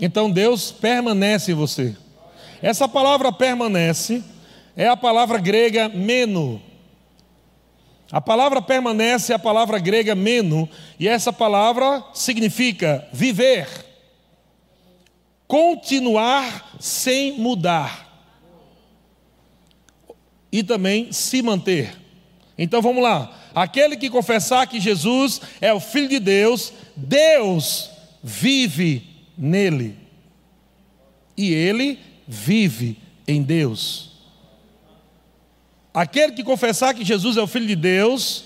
[0.00, 1.96] Então Deus permanece em você.
[2.60, 4.22] Essa palavra permanece
[4.76, 6.60] é a palavra grega meno.
[8.10, 10.68] A palavra permanece é a palavra grega meno,
[11.00, 13.66] e essa palavra significa viver,
[15.48, 18.28] continuar sem mudar,
[20.52, 21.96] e também se manter.
[22.56, 23.32] Então vamos lá.
[23.54, 27.90] Aquele que confessar que Jesus é o Filho de Deus, Deus
[28.22, 29.96] vive nele,
[31.36, 34.12] e ele vive em Deus.
[35.92, 38.44] Aquele que confessar que Jesus é o Filho de Deus,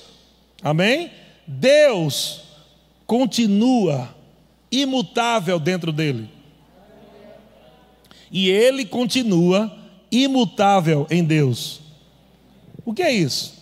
[0.62, 1.10] amém?
[1.46, 2.42] Deus
[3.06, 4.14] continua
[4.70, 6.28] imutável dentro dele.
[8.30, 9.74] E ele continua
[10.12, 11.80] imutável em Deus.
[12.84, 13.54] O que é isso?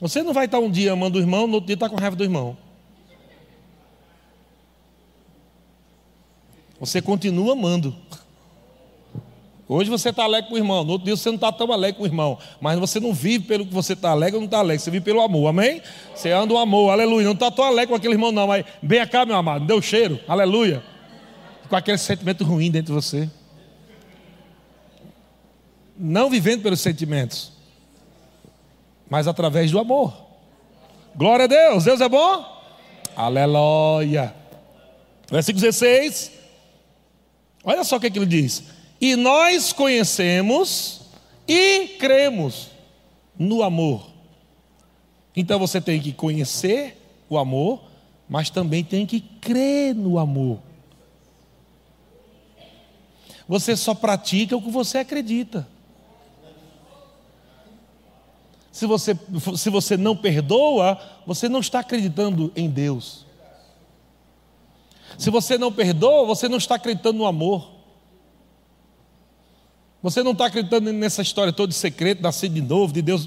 [0.00, 2.14] Você não vai estar um dia amando o irmão, no outro dia está com raiva
[2.14, 2.56] do irmão.
[6.84, 7.96] Você continua amando.
[9.66, 11.96] Hoje você está alegre com o irmão, no outro dia você não está tão alegre
[11.96, 14.58] com o irmão, mas você não vive pelo que você está alegre ou não está
[14.58, 15.80] alegre, você vive pelo amor, amém?
[16.14, 17.24] Você anda o amor, aleluia.
[17.24, 20.20] Não está tão alegre com aquele irmão, não, mas vem cá, meu amado, deu cheiro,
[20.28, 20.84] aleluia.
[21.70, 23.30] Com aquele sentimento ruim dentro de você.
[25.98, 27.50] Não vivendo pelos sentimentos,
[29.08, 30.12] mas através do amor.
[31.16, 32.44] Glória a Deus, Deus é bom?
[33.16, 34.34] Aleluia.
[35.30, 36.43] Versículo 16.
[37.64, 38.64] Olha só o que, é que ele diz.
[39.00, 41.00] E nós conhecemos
[41.48, 42.70] e cremos
[43.38, 44.10] no amor.
[45.34, 47.82] Então você tem que conhecer o amor,
[48.28, 50.60] mas também tem que crer no amor.
[53.48, 55.66] Você só pratica o que você acredita.
[58.70, 59.16] Se você,
[59.56, 63.23] se você não perdoa, você não está acreditando em Deus.
[65.18, 67.72] Se você não perdoa, você não está acreditando no amor.
[70.02, 73.26] Você não está acreditando nessa história toda de secreto, nascer de novo, de Deus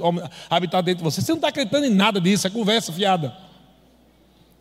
[0.50, 1.22] habitar dentro de você.
[1.22, 3.36] Você não está acreditando em nada disso, é conversa fiada.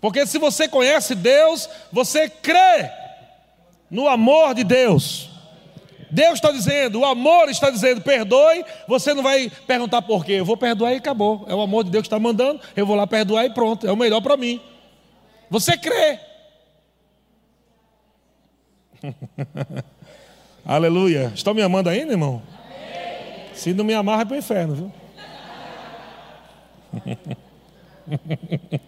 [0.00, 2.90] Porque se você conhece Deus, você crê
[3.90, 5.28] no amor de Deus.
[6.10, 8.64] Deus está dizendo, o amor está dizendo, perdoe.
[8.86, 10.34] Você não vai perguntar por quê.
[10.34, 11.44] Eu vou perdoar e acabou.
[11.48, 12.60] É o amor de Deus que está mandando.
[12.74, 13.86] Eu vou lá perdoar e pronto.
[13.86, 14.60] É o melhor para mim.
[15.50, 16.18] Você crê.
[20.64, 21.32] Aleluia.
[21.34, 22.42] Estão me amando ainda, irmão?
[22.52, 23.46] Amém.
[23.54, 24.92] Se não me amar, vai para o inferno, viu?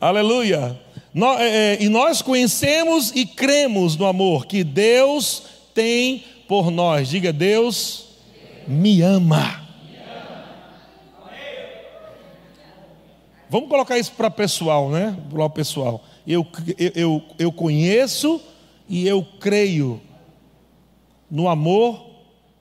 [0.00, 0.78] Aleluia.
[1.12, 5.44] Nós, é, é, e nós conhecemos e cremos no amor que Deus
[5.74, 7.08] tem por nós.
[7.08, 8.08] Diga, Deus
[8.66, 9.66] me ama.
[13.50, 15.16] Vamos colocar isso para pessoal, né?
[15.30, 16.04] Para o pessoal.
[16.26, 16.46] Eu,
[16.94, 18.40] eu, eu conheço
[18.88, 20.00] e eu creio
[21.30, 22.08] no amor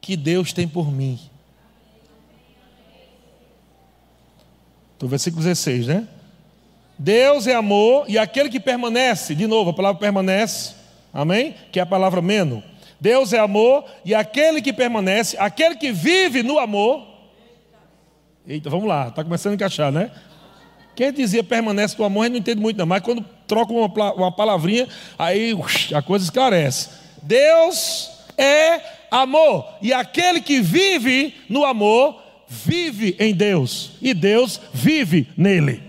[0.01, 1.19] que Deus tem por mim.
[4.95, 6.07] Então, versículo 16, né?
[6.97, 10.73] Deus é amor e aquele que permanece, de novo, a palavra permanece,
[11.13, 11.55] amém?
[11.71, 12.63] Que é a palavra menos.
[12.99, 17.05] Deus é amor e aquele que permanece, aquele que vive no amor.
[18.47, 20.11] Eita, vamos lá, está começando a encaixar, né?
[20.95, 24.31] Quem dizia permanece no amor, gente não entende muito, não, mas quando troca uma, uma
[24.31, 25.57] palavrinha, aí
[25.93, 26.89] a coisa esclarece.
[27.23, 29.65] Deus é amor.
[29.81, 33.91] E aquele que vive no amor, vive em Deus.
[34.01, 35.81] E Deus vive nele.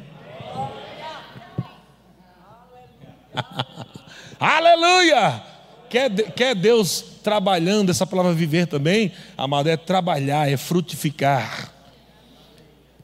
[4.39, 5.43] Aleluia!
[5.91, 9.13] Quer, quer Deus trabalhando essa palavra viver também?
[9.37, 11.73] Amado, é trabalhar, é frutificar.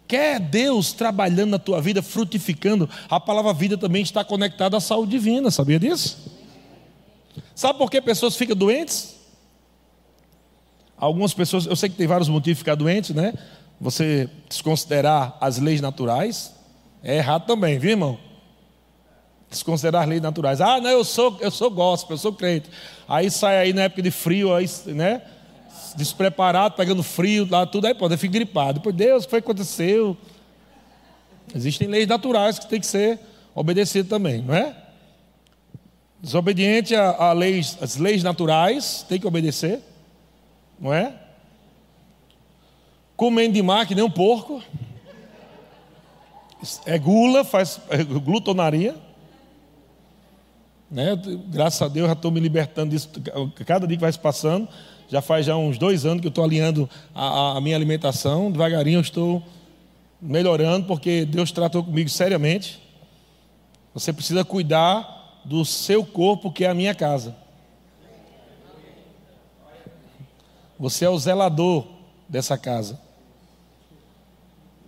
[0.07, 2.89] Quer Deus trabalhando na tua vida, frutificando?
[3.09, 6.31] A palavra vida também está conectada à saúde divina, sabia disso?
[7.55, 9.15] Sabe por que pessoas ficam doentes?
[10.97, 13.35] Algumas pessoas, eu sei que tem vários motivos de ficar doente, né?
[13.81, 16.55] Você desconsiderar as leis naturais
[17.03, 18.19] é errado também, viu, irmão?
[19.51, 20.61] Desconsiderar as leis naturais.
[20.61, 22.71] Ah, não, eu sou, eu sou gospel, eu sou crente.
[23.09, 25.23] Aí sai aí na época de frio, aí, né?
[25.97, 28.81] Despreparado, pegando frio, lá tudo, aí pode, fica gripado.
[28.81, 30.17] Por Deus, o que foi que aconteceu?
[31.55, 33.21] Existem leis naturais que tem que ser
[33.55, 34.77] obedecidas também, não é?
[36.21, 39.81] Desobediente a, a leis, as leis naturais, tem que obedecer
[40.79, 41.15] não é?
[43.17, 44.63] Comendo demais que nem um porco.
[46.85, 48.97] É gula, faz é glutonaria.
[50.91, 51.17] Né?
[51.49, 53.11] Graças a Deus já estou me libertando disso.
[53.67, 54.69] Cada dia que vai se passando,
[55.15, 58.51] já faz já uns dois anos que eu estou alinhando a, a minha alimentação.
[58.51, 59.41] Devagarinho eu estou
[60.21, 62.83] melhorando, porque Deus tratou comigo seriamente.
[63.95, 67.37] Você precisa cuidar do seu corpo, que é a minha casa.
[70.81, 71.87] Você é o zelador
[72.29, 73.01] dessa casa.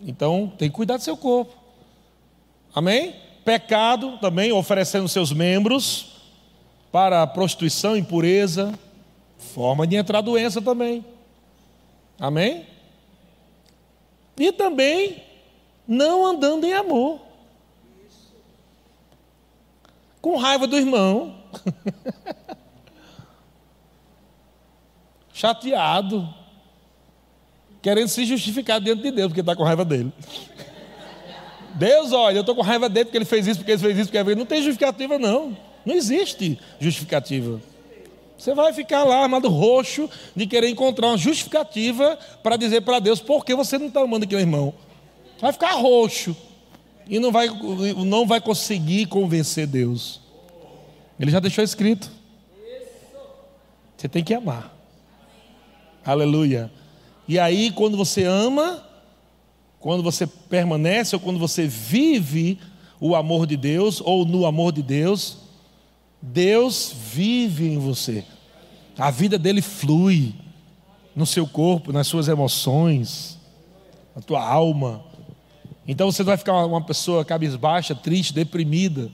[0.03, 1.55] Então, tem que cuidar do seu corpo.
[2.75, 3.15] Amém?
[3.45, 6.17] Pecado também, oferecendo seus membros
[6.91, 8.77] para prostituição, impureza,
[9.39, 11.05] forma de entrar doença também.
[12.19, 12.67] Amém?
[14.39, 15.23] E também
[15.87, 17.21] não andando em amor.
[20.21, 21.37] Com raiva do irmão.
[25.37, 26.27] chateado,
[27.83, 30.11] querendo se justificar diante de Deus, porque está com raiva dele.
[31.77, 34.07] Deus, olha, eu estou com raiva dele porque ele fez isso, porque ele fez isso,
[34.07, 35.55] porque ele fez Não tem justificativa, não.
[35.85, 37.61] Não existe justificativa.
[38.39, 43.21] Você vai ficar lá armado roxo de querer encontrar uma justificativa para dizer para Deus
[43.21, 44.75] por que você não está amando aquele irmão.
[45.41, 46.37] Vai ficar roxo
[47.09, 47.49] e não vai,
[48.05, 50.21] não vai conseguir convencer Deus.
[51.19, 52.11] Ele já deixou escrito.
[53.97, 54.77] Você tem que amar.
[56.05, 56.71] Aleluia.
[57.27, 58.85] E aí, quando você ama,
[59.81, 62.59] quando você permanece ou quando você vive
[63.01, 65.39] o amor de Deus ou no amor de Deus,
[66.21, 68.25] Deus vive em você.
[68.99, 70.35] A vida dele flui
[71.15, 73.39] no seu corpo, nas suas emoções,
[74.15, 75.05] na tua alma.
[75.87, 79.11] Então você vai ficar uma pessoa cabisbaixa, triste, deprimida.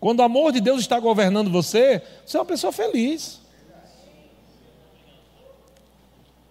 [0.00, 3.40] Quando o amor de Deus está governando você, você é uma pessoa feliz.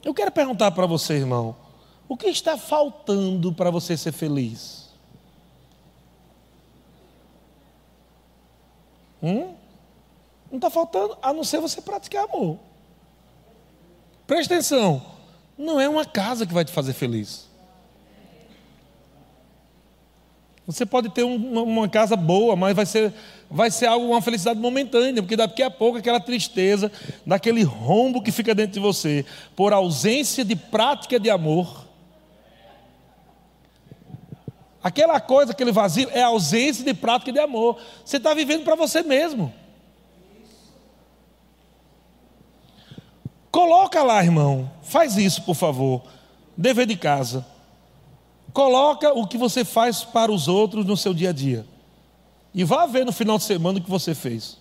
[0.04, 1.56] Eu quero perguntar para você, irmão,
[2.08, 4.83] o que está faltando para você ser feliz?
[9.24, 9.55] Hum?
[10.51, 12.59] Não está faltando, a não ser você praticar amor.
[14.28, 15.01] Preste atenção,
[15.57, 17.47] não é uma casa que vai te fazer feliz.
[20.65, 23.13] Você pode ter uma, uma casa boa, mas vai ser,
[23.49, 26.91] vai ser algo, uma felicidade momentânea, porque daqui a pouco aquela tristeza,
[27.26, 31.83] daquele rombo que fica dentro de você, por ausência de prática de amor.
[34.84, 37.80] Aquela coisa, aquele vazio, é ausência de prática de amor.
[38.04, 39.54] Você está vivendo para você mesmo.
[43.50, 44.70] Coloca lá, irmão.
[44.82, 46.02] Faz isso, por favor.
[46.58, 47.46] Dever de casa.
[48.52, 51.66] Coloca o que você faz para os outros no seu dia a dia.
[52.54, 54.58] E vá ver no final de semana o que você fez.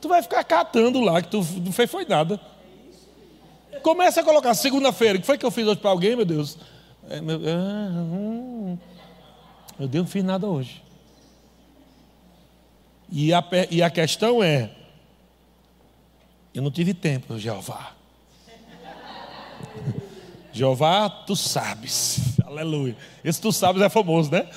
[0.00, 2.40] Tu vai ficar catando lá que tu não fez foi nada.
[3.82, 5.16] Começa a colocar segunda-feira.
[5.16, 6.58] O que foi que eu fiz hoje para alguém, meu Deus?
[7.10, 8.78] É, meu, ah, hum,
[9.80, 10.80] Deus, não fiz nada hoje.
[13.10, 14.70] E a, e a questão é:
[16.54, 17.94] eu não tive tempo, Jeová.
[20.52, 22.38] Jeová, tu sabes.
[22.46, 22.96] Aleluia.
[23.24, 24.48] Esse tu sabes é famoso, né?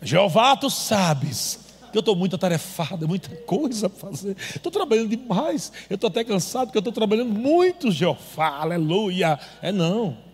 [0.00, 1.58] Jeová, tu sabes
[1.90, 4.36] que eu estou muito atarefado, muita coisa para fazer.
[4.54, 5.72] Estou trabalhando demais.
[5.90, 8.60] Eu estou até cansado porque eu estou trabalhando muito, Jeová.
[8.60, 9.36] Aleluia.
[9.60, 10.25] É não.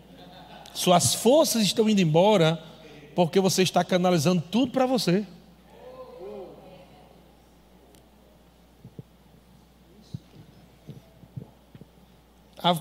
[0.74, 2.62] Suas forças estão indo embora
[3.14, 5.26] porque você está canalizando tudo para você.
[12.62, 12.74] A,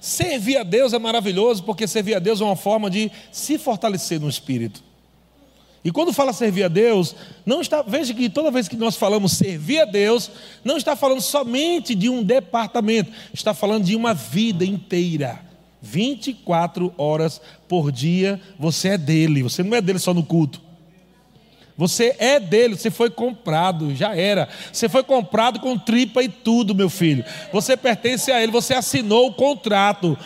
[0.00, 4.20] servir a Deus é maravilhoso, porque servir a Deus é uma forma de se fortalecer
[4.20, 4.82] no espírito.
[5.84, 7.14] E quando fala servir a Deus,
[7.44, 10.30] não está, veja que toda vez que nós falamos servir a Deus,
[10.64, 15.53] não está falando somente de um departamento, está falando de uma vida inteira.
[15.84, 20.62] 24 horas por dia você é dele, você não é dele só no culto.
[21.76, 24.48] Você é dele, você foi comprado, já era.
[24.72, 27.24] Você foi comprado com tripa e tudo, meu filho.
[27.52, 30.16] Você pertence a ele, você assinou o contrato.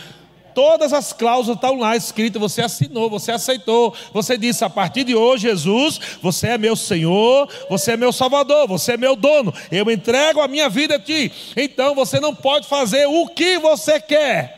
[0.55, 3.95] Todas as cláusulas estão lá escritas, você assinou, você aceitou.
[4.13, 8.69] Você disse: a partir de hoje, Jesus, você é meu Senhor, você é meu Salvador,
[8.69, 9.55] você é meu dono.
[9.73, 11.33] Eu entrego a minha vida a ti.
[11.57, 14.58] Então você não pode fazer o que você quer.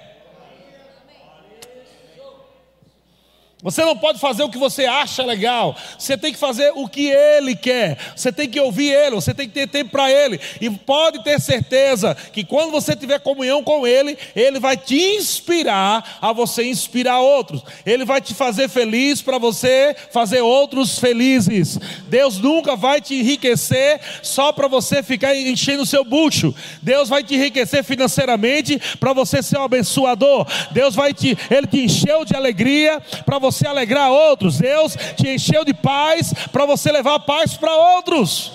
[3.62, 5.76] Você não pode fazer o que você acha legal.
[5.98, 7.98] Você tem que fazer o que ele quer.
[8.16, 10.40] Você tem que ouvir ele, você tem que ter tempo para ele.
[10.60, 16.18] E pode ter certeza que quando você tiver comunhão com ele, ele vai te inspirar
[16.22, 17.62] a você inspirar outros.
[17.84, 21.78] Ele vai te fazer feliz para você fazer outros felizes.
[22.08, 26.54] Deus nunca vai te enriquecer só para você ficar enchendo o seu bucho.
[26.80, 30.46] Deus vai te enriquecer financeiramente para você ser um abençoador.
[30.70, 34.58] Deus vai te, ele te encheu de alegria para você você alegrar outros.
[34.58, 38.52] Deus te encheu de paz para você levar paz para outros.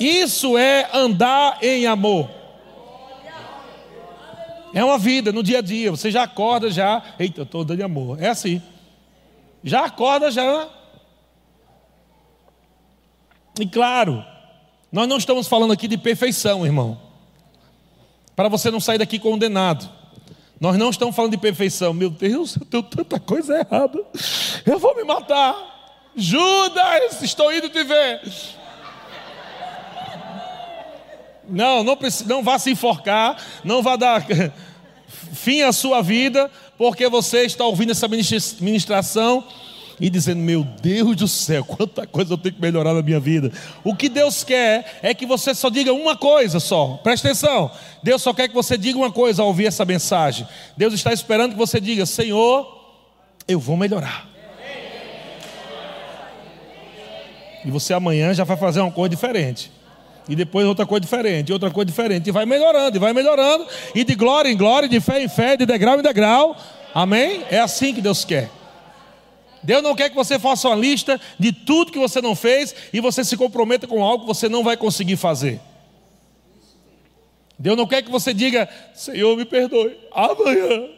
[0.00, 2.30] Isso é andar em amor.
[4.74, 5.90] É uma vida no dia a dia.
[5.90, 7.02] Você já acorda já.
[7.18, 8.22] Eita, eu estou andando em amor.
[8.22, 8.62] É assim.
[9.64, 10.68] Já acorda já.
[13.58, 14.24] E claro,
[14.92, 17.00] nós não estamos falando aqui de perfeição, irmão.
[18.36, 19.97] Para você não sair daqui condenado.
[20.60, 21.92] Nós não estamos falando de perfeição.
[21.92, 24.02] Meu Deus, eu tenho tanta coisa errada.
[24.66, 25.54] Eu vou me matar.
[26.16, 28.20] Judas, estou indo te ver.
[31.48, 31.96] Não, não,
[32.26, 34.26] não vá se enforcar, não vá dar
[35.32, 39.44] fim à sua vida, porque você está ouvindo essa ministração
[40.00, 43.50] e dizendo: Meu Deus do céu, quanta coisa eu tenho que melhorar na minha vida.
[43.84, 47.70] O que Deus quer é que você só diga uma coisa só, presta atenção.
[48.02, 50.46] Deus só quer que você diga uma coisa ao ouvir essa mensagem.
[50.76, 52.66] Deus está esperando que você diga: Senhor,
[53.46, 54.28] eu vou melhorar.
[57.64, 59.72] E você amanhã já vai fazer uma coisa diferente.
[60.28, 62.28] E depois outra coisa diferente, outra coisa diferente.
[62.28, 63.66] E vai melhorando, e vai melhorando.
[63.94, 66.54] E de glória em glória, de fé em fé, de degrau em degrau.
[66.94, 67.44] Amém?
[67.50, 68.50] É assim que Deus quer.
[69.62, 73.00] Deus não quer que você faça uma lista de tudo que você não fez e
[73.00, 75.60] você se comprometa com algo que você não vai conseguir fazer.
[77.58, 80.88] Deus não quer que você diga, Senhor, me perdoe, amanhã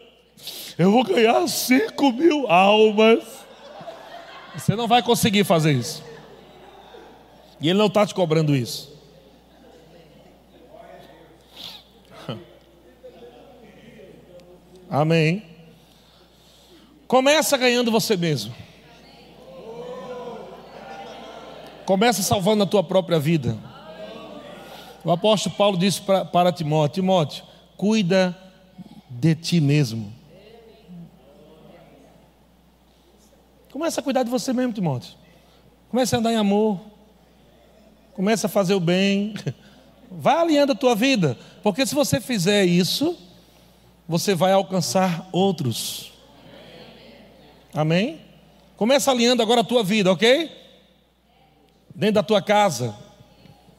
[0.79, 3.25] eu vou ganhar 5 mil almas.
[4.55, 6.03] Você não vai conseguir fazer isso.
[7.61, 8.91] E Ele não está te cobrando isso.
[14.89, 15.50] Amém.
[17.11, 18.55] Começa ganhando você mesmo.
[21.85, 23.59] Começa salvando a tua própria vida.
[25.05, 27.45] O apóstolo Paulo disse para, Timóteo: Timóteo,
[27.77, 28.39] cuida
[29.11, 30.13] de ti mesmo.
[33.73, 35.15] Começa a cuidar de você mesmo, Timóteo.
[35.91, 36.81] Comece a andar em amor.
[38.15, 39.35] Comece a fazer o bem.
[40.09, 41.37] Vai alinhando a tua vida.
[41.61, 43.19] Porque se você fizer isso,
[44.07, 46.10] você vai alcançar outros.
[47.75, 48.21] Amém?
[48.77, 50.51] Começa alinhando agora a tua vida, ok?
[51.95, 52.95] Dentro da tua casa.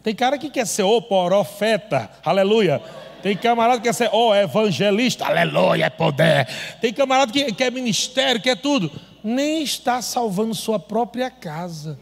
[0.04, 2.82] Tem cara que quer ser o profeta, aleluia.
[3.22, 6.48] Tem camarada que quer ser o evangelista, aleluia, é poder.
[6.80, 8.92] Tem camarada que quer ministério, quer tudo.
[9.24, 12.00] Nem está salvando sua própria casa.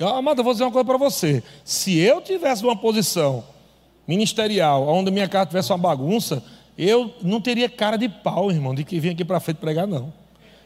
[0.00, 1.42] Amado, eu vou dizer uma coisa para você.
[1.64, 3.44] Se eu tivesse uma posição
[4.06, 6.42] ministerial, onde minha casa tivesse uma bagunça,
[6.78, 10.12] eu não teria cara de pau, irmão, de que vim aqui para frente pregar, não.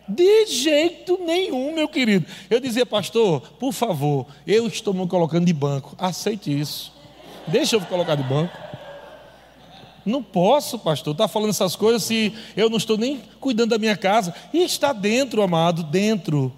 [0.06, 2.26] De jeito nenhum, meu querido.
[2.50, 5.94] Eu dizia, pastor, por favor, eu estou me colocando de banco.
[5.96, 6.92] Aceite isso.
[7.46, 8.56] Deixa eu me colocar de banco.
[10.04, 13.78] Não posso, pastor, estar tá falando essas coisas se eu não estou nem cuidando da
[13.78, 14.34] minha casa.
[14.52, 16.52] E está dentro, amado, dentro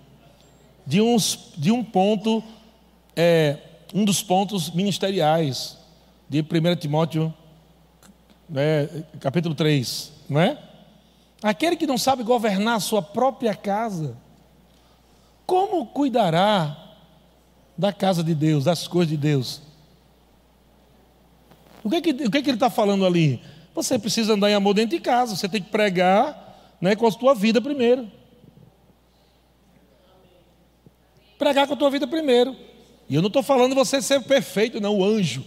[0.86, 2.42] de, uns, de um ponto
[3.16, 3.58] é
[3.94, 5.78] um dos pontos ministeriais
[6.28, 7.32] de 1 Timóteo,
[8.48, 8.86] né,
[9.20, 10.58] capítulo 3, não é?
[11.42, 14.16] Aquele que não sabe governar a sua própria casa,
[15.46, 16.76] como cuidará
[17.76, 19.60] da casa de Deus, das coisas de Deus?
[21.82, 23.42] O que, é que, o que, é que ele está falando ali?
[23.74, 27.10] Você precisa andar em amor dentro de casa, você tem que pregar né, com a
[27.10, 28.10] sua vida primeiro.
[31.38, 32.56] Pregar com a tua vida primeiro.
[33.08, 35.44] E eu não estou falando você ser perfeito, não, o anjo.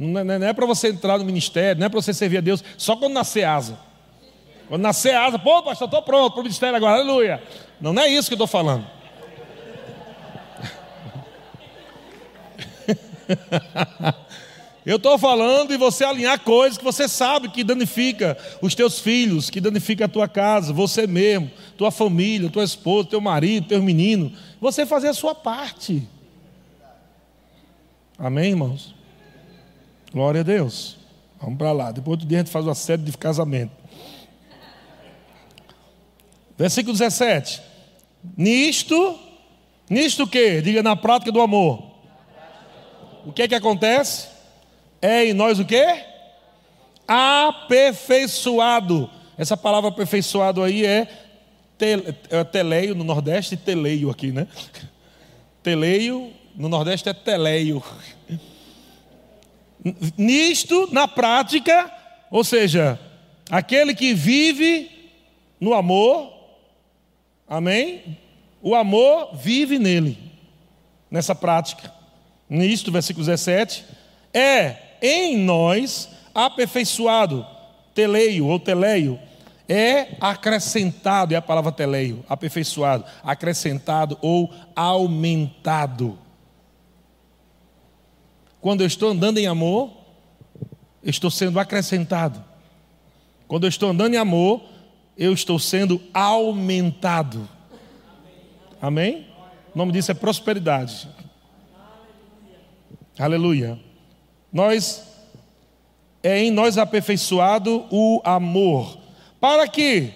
[0.00, 2.64] Não é, é para você entrar no ministério, não é para você servir a Deus
[2.78, 3.78] só quando nascer asa.
[4.66, 7.42] Quando nascer asa, pô, pastor, estou pronto para o ministério agora, aleluia.
[7.78, 8.86] Não, não é isso que eu estou falando.
[14.86, 19.50] Eu estou falando de você alinhar coisas que você sabe que danifica os teus filhos,
[19.50, 24.32] que danifica a tua casa, você mesmo, tua família, tua esposa, teu marido, teu menino.
[24.58, 26.08] Você fazer a sua parte.
[28.18, 28.94] Amém, irmãos?
[30.12, 30.96] Glória a Deus.
[31.40, 31.92] Vamos para lá.
[31.92, 33.70] Depois do dia a gente faz uma série de casamento.
[36.58, 37.62] Versículo 17.
[38.36, 39.16] Nisto,
[39.88, 40.60] nisto o que?
[40.60, 41.80] Diga na prática do amor.
[43.24, 44.26] O que é que acontece?
[45.00, 45.86] É em nós o que?
[47.06, 49.08] Aperfeiçoado.
[49.38, 51.06] Essa palavra aperfeiçoado aí é,
[52.30, 54.46] é teleio no Nordeste e teleio aqui, né?
[55.62, 57.82] Teleio no Nordeste é teleio.
[60.16, 61.90] Nisto, na prática,
[62.30, 62.98] ou seja,
[63.50, 64.90] aquele que vive
[65.58, 66.32] no amor,
[67.48, 68.18] amém?
[68.62, 70.18] O amor vive nele,
[71.10, 71.92] nessa prática.
[72.48, 73.84] Nisto, versículo 17,
[74.34, 77.46] é em nós aperfeiçoado,
[77.94, 79.18] teleio ou teleio,
[79.68, 86.18] é acrescentado, é a palavra teleio, aperfeiçoado, acrescentado ou aumentado.
[88.60, 89.90] Quando eu estou andando em amor,
[91.02, 92.44] eu estou sendo acrescentado.
[93.48, 94.62] Quando eu estou andando em amor,
[95.16, 97.48] eu estou sendo aumentado.
[98.80, 99.26] Amém?
[99.74, 101.08] O nome disso é prosperidade.
[103.18, 103.78] Aleluia.
[104.52, 105.04] Nós
[106.22, 108.98] é em nós aperfeiçoado o amor,
[109.40, 110.12] para que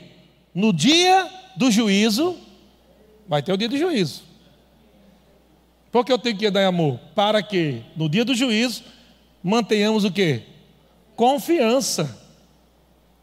[0.54, 2.36] no dia do juízo
[3.26, 4.22] vai ter o dia do juízo.
[5.94, 6.98] Por que eu tenho que dar em amor?
[7.14, 8.82] Para que no dia do juízo
[9.40, 10.42] mantenhamos o que?
[11.14, 12.18] Confiança.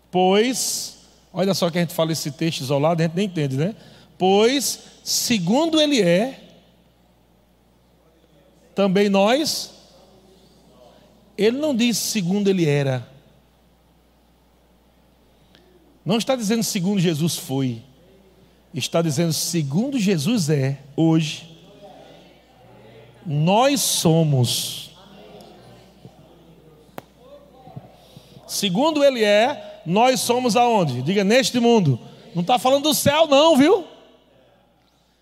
[0.10, 1.00] Pois,
[1.34, 3.76] olha só que a gente fala esse texto isolado, a gente nem entende, né?
[4.18, 6.40] Pois, segundo ele é,
[8.74, 9.74] também nós,
[11.38, 13.06] ele não diz segundo ele era.
[16.06, 17.84] Não está dizendo segundo Jesus foi.
[18.74, 21.51] Está dizendo segundo Jesus é hoje
[23.26, 24.92] nós somos.
[28.48, 31.02] Segundo ele é, nós somos aonde?
[31.02, 32.00] Diga neste mundo.
[32.36, 33.86] Não está falando do céu, não, viu?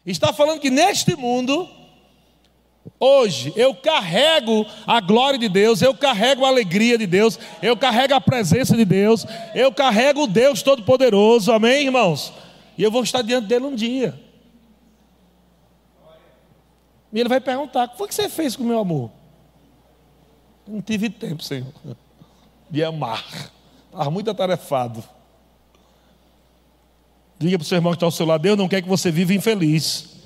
[0.05, 1.69] Está falando que neste mundo,
[2.99, 8.15] hoje, eu carrego a glória de Deus, eu carrego a alegria de Deus, eu carrego
[8.15, 12.33] a presença de Deus, eu carrego o Deus Todo-Poderoso, amém, irmãos?
[12.77, 14.28] E eu vou estar diante dele um dia.
[17.11, 19.11] E ele vai perguntar: o que você fez com o meu amor?
[20.67, 21.73] Não tive tempo, Senhor,
[22.69, 23.51] de amar.
[23.85, 25.03] Estava muito atarefado.
[27.39, 29.11] Diga para o seu irmão que está ao seu lado: Deus não quer que você
[29.11, 30.17] viva infeliz.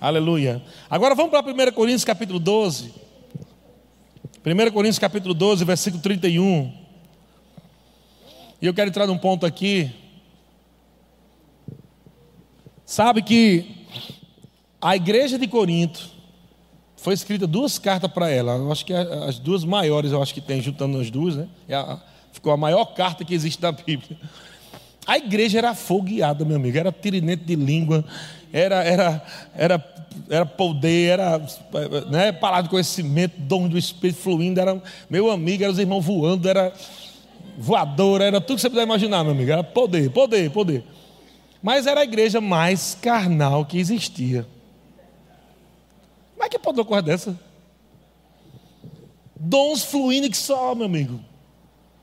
[0.00, 0.62] Aleluia.
[0.88, 2.94] Agora vamos para 1 Coríntios capítulo 12.
[4.44, 6.72] 1 Coríntios capítulo 12, versículo 31.
[8.60, 9.92] E eu quero entrar num ponto aqui.
[12.84, 13.77] Sabe que
[14.80, 16.10] a igreja de Corinto
[16.96, 18.56] foi escrita duas cartas para ela.
[18.56, 21.48] Eu acho que é as duas maiores, eu acho que tem, juntando as duas, né?
[21.68, 21.96] É
[22.32, 24.18] ficou a maior carta que existe na Bíblia.
[25.06, 28.04] A igreja era afogueada, meu amigo, era tirinete de língua,
[28.52, 29.24] era, era,
[29.54, 29.94] era,
[30.28, 31.42] era poder, era
[32.10, 36.48] né, palavra de conhecimento, dom do Espírito fluindo, era meu amigo, era os irmãos voando,
[36.48, 36.72] era
[37.56, 40.84] voador, era tudo que você puder imaginar, meu amigo, era poder, poder, poder.
[41.62, 44.46] Mas era a igreja mais carnal que existia.
[46.48, 47.38] É que pode uma coisa dessa?
[49.36, 51.20] Dons fluindo que só, meu amigo.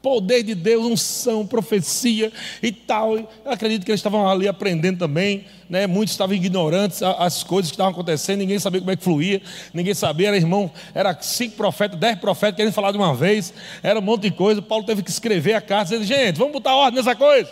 [0.04, 2.32] Poder de Deus, unção, profecia
[2.62, 3.18] e tal.
[3.18, 5.46] Eu acredito que eles estavam ali aprendendo também.
[5.68, 5.88] Né?
[5.88, 9.42] Muitos estavam ignorantes as coisas que estavam acontecendo, ninguém sabia como é que fluía,
[9.74, 13.98] ninguém sabia, era irmão, era cinco profetas, dez profetas querendo falar de uma vez, era
[13.98, 14.62] um monte de coisa.
[14.62, 17.52] Paulo teve que escrever a carta, dizendo, gente, vamos botar ordem nessa coisa.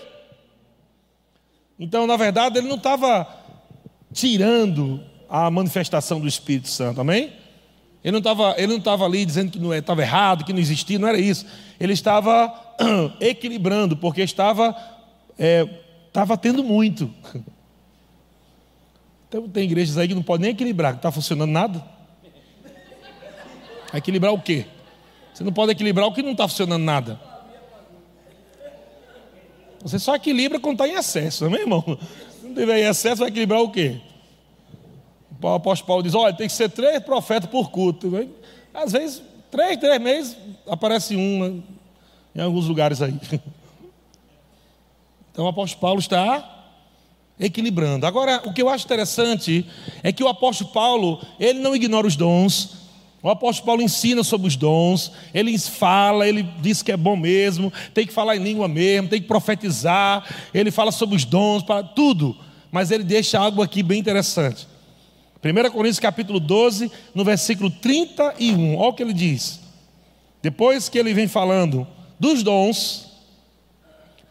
[1.80, 3.28] Então, na verdade, ele não estava
[4.14, 5.04] tirando
[5.34, 7.34] a manifestação do Espírito Santo, amém?
[8.04, 8.20] Ele não
[8.78, 11.44] estava, ali dizendo que não estava errado, que não existia, não era isso.
[11.80, 12.54] Ele estava
[13.20, 14.76] equilibrando, porque estava,
[15.40, 15.68] é,
[16.08, 17.12] estava tendo muito.
[19.28, 21.84] Então tem igrejas aí que não podem nem equilibrar, que não está funcionando nada.
[23.92, 24.68] Equilibrar o quê?
[25.34, 27.20] Você não pode equilibrar o que não está funcionando nada.
[29.82, 31.84] Você só equilibra quando está em excesso, é, irmão?
[32.40, 34.00] Se não tiver em excesso, vai equilibrar o quê?
[35.44, 38.12] O apóstolo Paulo diz: olha, tem que ser três profetas por culto.
[38.74, 39.22] Às vezes,
[39.52, 40.38] três, três meses,
[40.68, 41.64] aparece um né,
[42.36, 43.14] em alguns lugares aí.
[45.32, 46.48] Então o apóstolo Paulo está
[47.39, 48.06] equilibrando.
[48.06, 49.66] Agora, o que eu acho interessante
[50.04, 52.76] é que o apóstolo Paulo, ele não ignora os dons,
[53.24, 57.74] o apóstolo Paulo ensina sobre os dons, ele fala, ele diz que é bom mesmo,
[57.96, 60.24] tem que falar em língua mesmo, tem que profetizar,
[60.54, 62.38] ele fala sobre os dons, para tudo,
[62.72, 64.68] mas ele deixa algo aqui bem interessante.
[65.44, 69.60] 1 Coríntios capítulo 12, no versículo 31, olha o que ele diz.
[70.41, 71.86] Depois que ele vem falando
[72.18, 73.12] dos dons,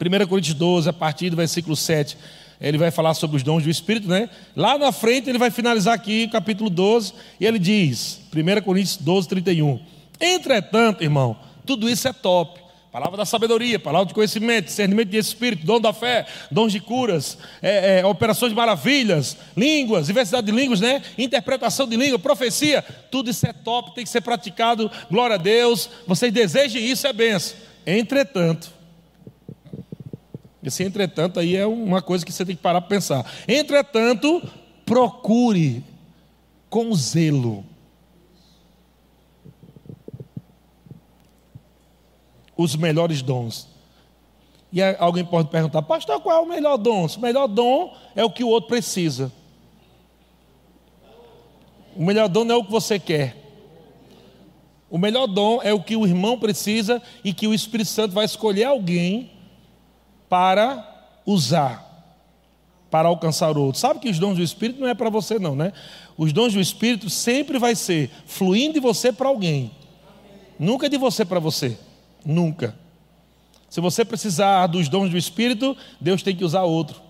[0.01, 2.17] 1 Coríntios 12, a partir do versículo 7,
[2.59, 4.31] ele vai falar sobre os dons do Espírito, né?
[4.57, 8.97] Lá na frente ele vai finalizar aqui o capítulo 12, e ele diz, 1 Coríntios
[8.97, 9.81] 12, 31.
[10.19, 11.37] Entretanto, irmão,
[11.67, 12.62] tudo isso é top.
[12.93, 17.39] Palavra da sabedoria, palavra de conhecimento, discernimento de espírito, dom da fé, dons de curas,
[17.63, 21.01] é, é, operações de maravilhas, línguas, diversidade de línguas, né?
[21.17, 25.89] Interpretação de língua, profecia, tudo isso é top, tem que ser praticado, glória a Deus.
[26.07, 27.57] Vocês desejem isso, é benção.
[27.87, 28.71] Entretanto,
[30.63, 33.25] esse entretanto aí é uma coisa que você tem que parar para pensar.
[33.49, 34.43] Entretanto,
[34.85, 35.83] procure
[36.69, 37.65] com zelo
[42.63, 43.69] os melhores dons.
[44.73, 47.07] E alguém pode perguntar, pastor, qual é o melhor dom?
[47.07, 49.31] O melhor dom é o que o outro precisa.
[51.95, 53.37] O melhor dom não é o que você quer.
[54.89, 58.25] O melhor dom é o que o irmão precisa e que o Espírito Santo vai
[58.25, 59.31] escolher alguém
[60.29, 62.15] para usar,
[62.91, 63.79] para alcançar outro.
[63.79, 65.73] Sabe que os dons do Espírito não é para você, não, né?
[66.17, 69.71] Os dons do Espírito sempre vai ser fluindo de você para alguém,
[70.59, 71.79] nunca de você para você,
[72.25, 72.77] nunca.
[73.69, 77.01] Se você precisar dos dons do Espírito, Deus tem que usar outro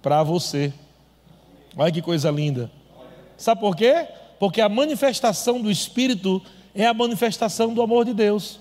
[0.00, 0.72] para você.
[1.76, 2.70] Olha que coisa linda.
[3.36, 4.06] Sabe por quê?
[4.38, 6.40] Porque a manifestação do Espírito
[6.74, 8.58] é a manifestação do amor de Deus.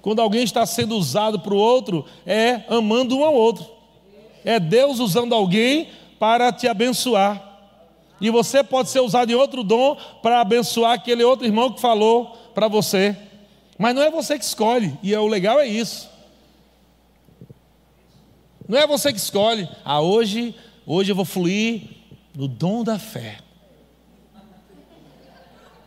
[0.00, 3.66] Quando alguém está sendo usado para o outro, é amando um ao outro.
[4.44, 5.88] É Deus usando alguém
[6.18, 7.44] para te abençoar.
[8.20, 12.36] E você pode ser usado em outro dom para abençoar aquele outro irmão que falou
[12.54, 13.16] para você.
[13.78, 16.10] Mas não é você que escolhe, e é, o legal é isso.
[18.68, 19.68] Não é você que escolhe.
[19.84, 20.54] Ah, hoje,
[20.84, 21.82] hoje eu vou fluir
[22.36, 23.38] no dom da fé.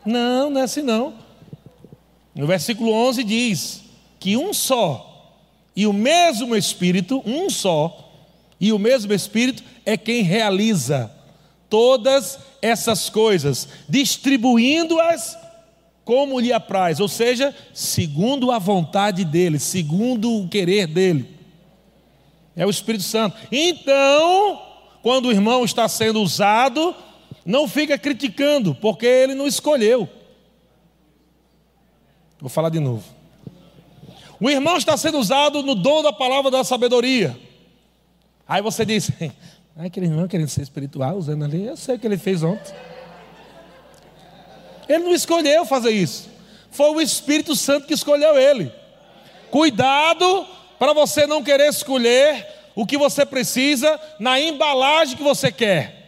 [0.06, 1.14] Não, não é assim não.
[2.34, 3.84] No versículo 11 diz:
[4.20, 5.12] que um só
[5.76, 8.12] e o mesmo Espírito, um só,
[8.60, 11.12] e o mesmo Espírito é quem realiza
[11.70, 15.38] todas essas coisas, distribuindo-as
[16.04, 21.38] como lhe apraz, ou seja, segundo a vontade dele, segundo o querer dele.
[22.56, 23.38] É o Espírito Santo.
[23.52, 24.62] Então,
[25.02, 26.96] quando o irmão está sendo usado,
[27.46, 30.10] não fica criticando, porque ele não escolheu.
[32.40, 33.04] Vou falar de novo.
[34.40, 37.40] O irmão está sendo usado no dom da palavra da sabedoria.
[38.48, 39.12] Aí você diz,
[39.78, 42.74] aquele irmão querendo ser espiritual, usando ali, eu sei o que ele fez ontem.
[44.92, 46.30] Ele não escolheu fazer isso.
[46.70, 48.72] Foi o Espírito Santo que escolheu ele.
[49.50, 50.46] Cuidado
[50.78, 56.02] para você não querer escolher o que você precisa na embalagem que você quer.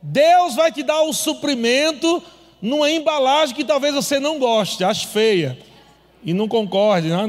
[0.00, 2.22] Deus vai te dar o suprimento
[2.62, 5.58] numa embalagem que talvez você não goste, ache feia
[6.22, 7.10] e não concorde.
[7.12, 7.24] Ah,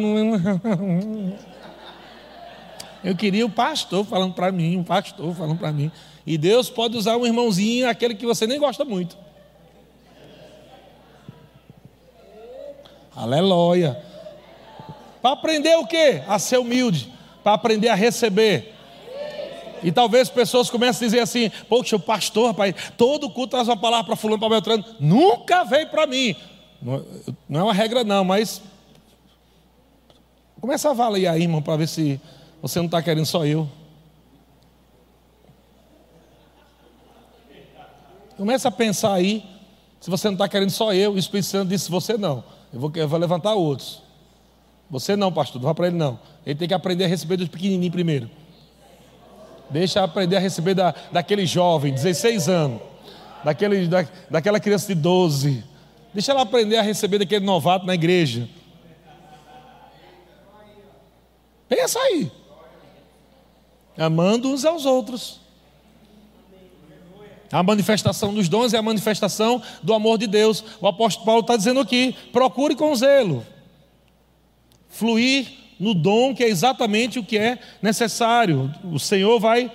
[3.04, 5.91] Eu queria o pastor falando para mim, um pastor falando para mim.
[6.30, 9.17] E Deus pode usar um irmãozinho, aquele que você nem gosta muito.
[13.15, 13.99] Aleluia.
[15.23, 16.21] Para aprender o quê?
[16.27, 17.11] A ser humilde.
[17.43, 18.75] Para aprender a receber.
[19.82, 23.75] E talvez pessoas comecem a dizer assim: Poxa, o pastor, rapaz, todo culto traz uma
[23.75, 24.86] palavra para Fulano, para Beltrano.
[24.99, 26.36] Nunca veio para mim.
[27.49, 28.61] Não é uma regra, não, mas.
[30.61, 32.21] Começa a avaliar aí, irmão, para ver se
[32.61, 33.67] você não está querendo só eu.
[38.39, 39.43] Começa a pensar aí,
[39.99, 42.41] se você não está querendo só eu, o Espírito Santo disse: Você não,
[42.73, 44.01] eu vou, eu vou levantar outros.
[44.89, 46.17] Você não, pastor, não vá para ele não.
[46.45, 48.29] Ele tem que aprender a receber dos pequenininhos primeiro.
[49.69, 52.81] Deixa aprender a receber da, daquele jovem, 16 anos,
[53.43, 55.61] daquele, da, daquela criança de 12.
[56.13, 58.47] Deixa ela aprender a receber daquele novato na igreja.
[61.67, 62.31] Pensa aí.
[63.97, 65.41] Amando uns aos outros.
[67.52, 70.64] A manifestação dos dons é a manifestação do amor de Deus.
[70.80, 73.45] O apóstolo Paulo está dizendo aqui: procure com zelo.
[74.88, 75.47] Fluir
[75.80, 78.72] no dom que é exatamente o que é necessário.
[78.84, 79.72] O Senhor vai.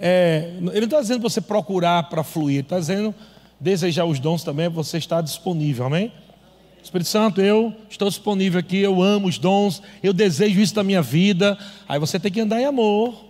[0.00, 3.12] É, ele não está dizendo você procurar para fluir, está dizendo
[3.58, 6.12] desejar os dons também, você está disponível, amém?
[6.80, 11.02] Espírito Santo, eu estou disponível aqui, eu amo os dons, eu desejo isso da minha
[11.02, 11.58] vida.
[11.88, 13.26] Aí você tem que andar em amor,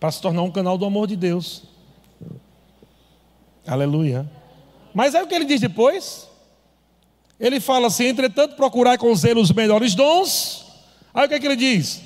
[0.00, 1.73] para se tornar um canal do amor de Deus.
[3.66, 4.28] Aleluia.
[4.92, 6.28] Mas aí o que ele diz depois?
[7.38, 10.66] Ele fala assim: entretanto, procurar com zelo os melhores dons.
[11.12, 12.02] Aí o que, é que ele diz?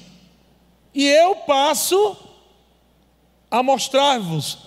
[0.95, 2.17] E eu passo
[3.51, 4.59] a mostrar-vos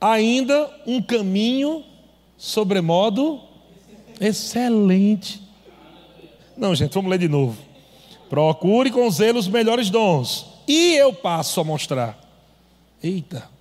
[0.00, 1.84] ainda um caminho
[2.36, 3.40] sobremodo
[4.20, 5.42] excelente.
[6.56, 7.58] Não, gente, vamos ler de novo.
[8.28, 12.18] Procure com zelo os melhores dons, e eu passo a mostrar.
[13.02, 13.59] Eita.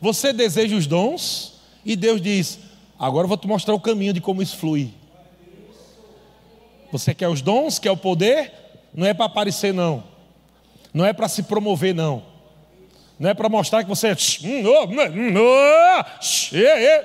[0.00, 2.58] Você deseja os dons, e Deus diz:
[2.98, 4.92] Agora eu vou te mostrar o caminho de como isso flui.
[6.90, 8.52] Você quer os dons, quer o poder?
[8.92, 10.02] Não é para aparecer, não.
[10.92, 12.24] Não é para se promover, não.
[13.18, 14.16] Não é para mostrar que você é.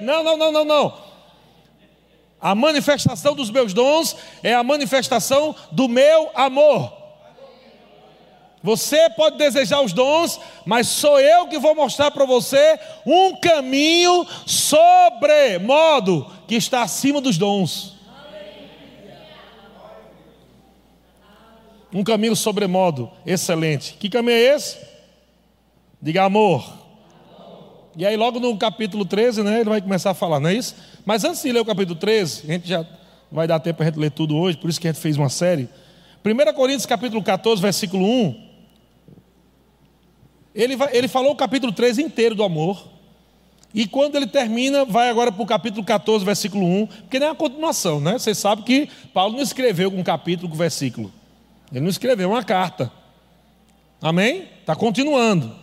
[0.01, 0.97] Não, não, não, não, não.
[2.39, 7.04] A manifestação dos meus dons é a manifestação do meu amor.
[8.65, 14.25] Você pode desejar os dons, mas sou eu que vou mostrar para você um caminho
[14.43, 17.93] sobre modo que está acima dos dons.
[21.93, 23.93] Um caminho sobremodo excelente.
[23.99, 24.79] Que caminho é esse?
[26.01, 26.67] Diga amor.
[27.95, 30.75] E aí, logo no capítulo 13, né, ele vai começar a falar, não é isso?
[31.05, 32.83] Mas antes de ler o capítulo 13, a gente já
[33.31, 35.17] vai dar tempo para a gente ler tudo hoje, por isso que a gente fez
[35.17, 35.69] uma série.
[36.25, 38.44] 1 Coríntios capítulo 14, versículo 1.
[40.55, 42.87] Ele, vai, ele falou o capítulo 13 inteiro do amor.
[43.73, 47.29] E quando ele termina, vai agora para o capítulo 14, versículo 1, porque não é
[47.31, 48.13] uma continuação, né?
[48.13, 51.11] Você sabe que Paulo não escreveu com capítulo com versículo.
[51.69, 52.89] Ele não escreveu uma carta.
[54.01, 54.47] Amém?
[54.61, 55.53] Está continuando.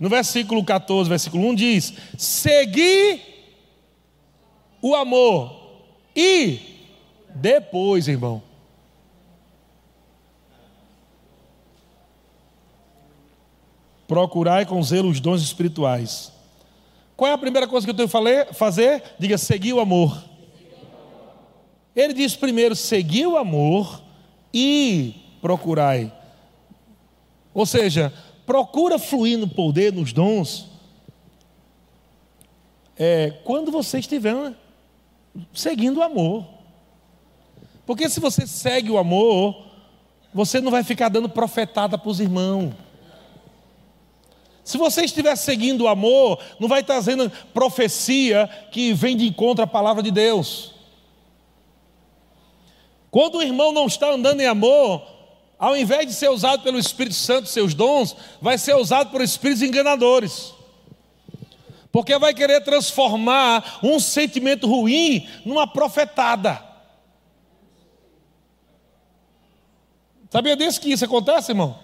[0.00, 3.20] No versículo 14, versículo 1 diz: Segui
[4.80, 5.60] o amor.
[6.16, 6.58] E
[7.36, 8.42] depois, irmão,
[14.12, 16.30] Procurai com zelo os dons espirituais.
[17.16, 19.02] Qual é a primeira coisa que eu tenho que fazer?
[19.18, 20.22] Diga, seguir o amor.
[21.96, 24.02] Ele diz primeiro, seguir o amor
[24.52, 26.12] e procurai.
[27.54, 28.12] Ou seja,
[28.44, 30.68] procura fluir no poder, nos dons,
[32.98, 34.52] é, quando você estiver
[35.54, 36.44] seguindo o amor.
[37.86, 39.68] Porque se você segue o amor,
[40.34, 42.74] você não vai ficar dando profetada para os irmãos.
[44.64, 49.66] Se você estiver seguindo o amor, não vai trazendo profecia que vem de encontro à
[49.66, 50.72] palavra de Deus.
[53.10, 55.06] Quando o irmão não está andando em amor,
[55.58, 59.62] ao invés de ser usado pelo Espírito Santo, seus dons, vai ser usado por espíritos
[59.62, 60.54] enganadores.
[61.90, 66.72] Porque vai querer transformar um sentimento ruim numa profetada.
[70.30, 71.78] Sabia disso que isso acontece, irmão?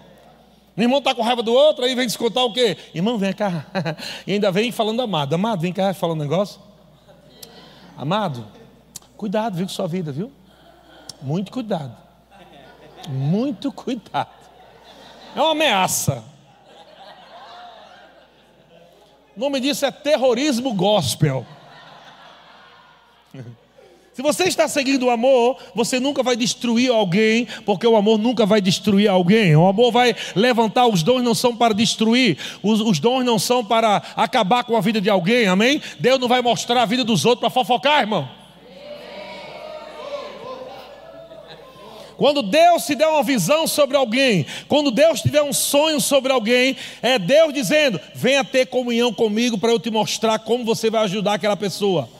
[0.79, 2.77] O irmão está com raiva do outro, aí vem descontar o quê?
[2.95, 3.65] Irmão, vem cá.
[4.25, 5.33] E ainda vem falando amado.
[5.33, 6.61] Amado, vem cá falando um negócio.
[7.97, 8.47] Amado,
[9.17, 10.31] cuidado, viu, com sua vida, viu?
[11.21, 11.97] Muito cuidado.
[13.09, 14.29] Muito cuidado.
[15.35, 16.23] É uma ameaça.
[19.35, 21.45] O nome disso é terrorismo gospel.
[24.19, 28.45] Se você está seguindo o amor, você nunca vai destruir alguém, porque o amor nunca
[28.45, 29.55] vai destruir alguém.
[29.55, 33.63] O amor vai levantar, os dons não são para destruir, os, os dons não são
[33.63, 35.81] para acabar com a vida de alguém, amém?
[36.01, 38.27] Deus não vai mostrar a vida dos outros para fofocar, irmão.
[42.17, 46.33] Quando Deus te der uma visão sobre alguém, quando Deus te der um sonho sobre
[46.33, 51.05] alguém, é Deus dizendo: venha ter comunhão comigo para eu te mostrar como você vai
[51.05, 52.18] ajudar aquela pessoa.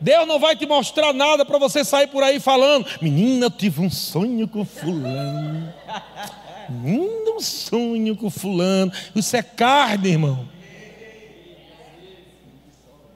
[0.00, 3.80] Deus não vai te mostrar nada para você sair por aí falando: Menina, eu tive
[3.80, 5.72] um sonho com Fulano.
[6.68, 8.92] Menina, um sonho com Fulano.
[9.14, 10.56] Isso é carne, irmão.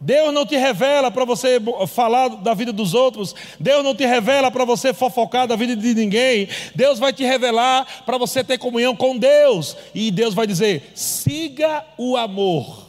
[0.01, 3.35] Deus não te revela para você falar da vida dos outros.
[3.59, 6.49] Deus não te revela para você fofocar da vida de ninguém.
[6.75, 9.77] Deus vai te revelar para você ter comunhão com Deus.
[9.95, 12.87] E Deus vai dizer: siga o amor,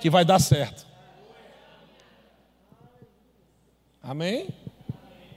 [0.00, 0.87] que vai dar certo.
[4.08, 4.48] Amém?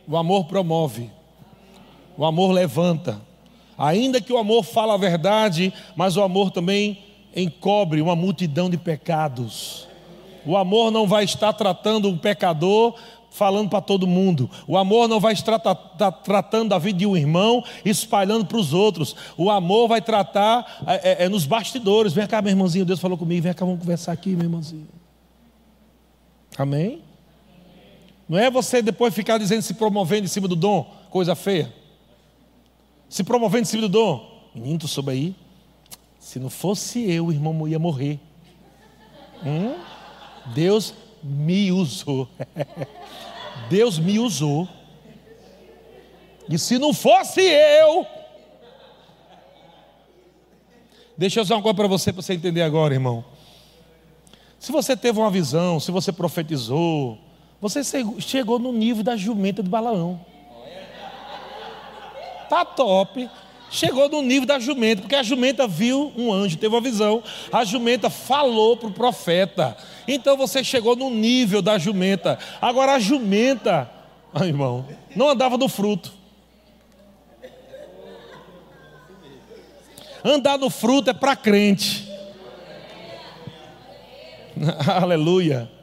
[0.08, 1.12] O amor promove.
[2.18, 3.20] O amor levanta.
[3.78, 7.04] Ainda que o amor fala a verdade, mas o amor também
[7.36, 9.90] encobre uma multidão de pecados.
[10.46, 12.96] O amor não vai estar tratando o pecador
[13.30, 14.50] falando para todo mundo.
[14.66, 15.60] O amor não vai estar
[16.24, 19.14] tratando da vida de um irmão espalhando para os outros.
[19.36, 22.14] O amor vai tratar é, é, é, nos bastidores.
[22.14, 23.42] Vem cá, meu irmãozinho, Deus falou comigo.
[23.42, 24.88] Vem cá, vamos conversar aqui, meu irmãozinho.
[26.58, 27.11] Amém?
[28.32, 31.70] Não é você depois ficar dizendo se promovendo em cima do dom, coisa feia.
[33.10, 34.50] Se promovendo em cima do dom.
[34.56, 35.36] Menino, tu soube aí?
[36.18, 38.22] Se não fosse eu, irmão ia morrer.
[39.46, 39.76] Hum?
[40.56, 42.26] Deus me usou.
[43.70, 44.66] Deus me usou.
[46.48, 48.08] E se não fosse eu.
[51.18, 53.26] Deixa eu dizer uma coisa para você, para você entender agora, irmão.
[54.58, 57.20] Se você teve uma visão, se você profetizou,
[57.62, 57.82] você
[58.20, 60.20] chegou no nível da jumenta de Balaão.
[62.50, 63.30] Tá top
[63.72, 67.64] chegou no nível da jumenta, porque a jumenta viu um anjo, teve uma visão, a
[67.64, 69.76] jumenta falou para o profeta.
[70.08, 72.38] Então você chegou no nível da jumenta.
[72.62, 73.90] Agora a jumenta,
[74.34, 74.86] ah, irmão,
[75.16, 76.12] não andava no fruto.
[80.24, 82.08] Andar no fruto é para crente.
[84.86, 85.81] Aleluia.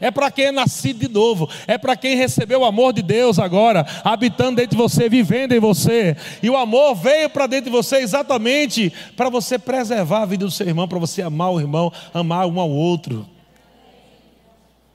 [0.00, 3.38] É para quem é nascido de novo, é para quem recebeu o amor de Deus
[3.38, 6.16] agora, habitando dentro de você, vivendo em você.
[6.42, 10.50] E o amor veio para dentro de você exatamente para você preservar a vida do
[10.50, 13.26] seu irmão, para você amar o irmão, amar um ao outro.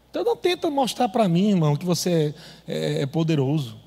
[0.10, 2.36] Então não tenta mostrar para mim, irmão, que você
[2.68, 3.78] é, é poderoso.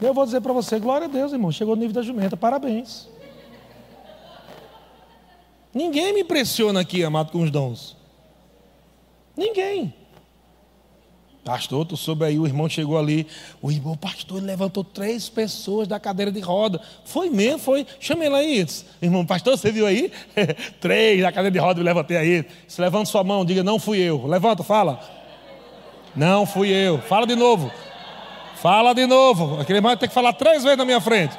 [0.00, 3.08] Eu vou dizer para você, glória a Deus, irmão, chegou no nível da jumenta, parabéns.
[5.72, 7.96] Ninguém me impressiona aqui, amado, com os dons.
[9.36, 9.94] Ninguém.
[11.44, 13.26] Pastor, tu soube aí, o irmão chegou ali.
[13.60, 16.80] O irmão, pastor, ele levantou três pessoas da cadeira de roda.
[17.04, 17.86] Foi mesmo, foi.
[18.00, 18.66] Chama ele aí.
[19.02, 20.10] Irmão, pastor, você viu aí?
[20.80, 22.46] três da cadeira de roda, eu levantei aí.
[22.66, 24.26] Se levanta sua mão, diga, não fui eu.
[24.26, 24.98] Levanta, fala.
[26.16, 26.98] Não fui eu.
[27.02, 27.70] Fala de novo.
[28.56, 29.60] Fala de novo.
[29.60, 31.36] Aquele irmão tem que falar três vezes na minha frente.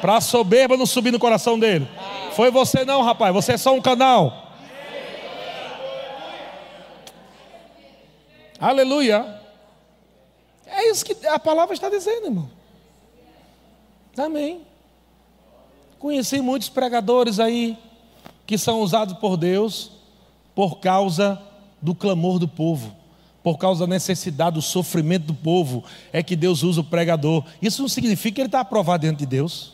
[0.00, 1.86] Para a soberba não subir no coração dele.
[2.34, 3.34] Foi você não, rapaz.
[3.34, 4.41] Você é só um canal.
[8.62, 9.40] Aleluia.
[10.64, 12.48] É isso que a palavra está dizendo, irmão.
[14.16, 14.60] Amém.
[15.98, 17.76] Conheci muitos pregadores aí
[18.46, 19.90] que são usados por Deus
[20.54, 21.42] por causa
[21.80, 22.94] do clamor do povo,
[23.42, 25.82] por causa da necessidade, do sofrimento do povo,
[26.12, 27.44] é que Deus usa o pregador.
[27.60, 29.72] Isso não significa que ele está aprovado diante de Deus.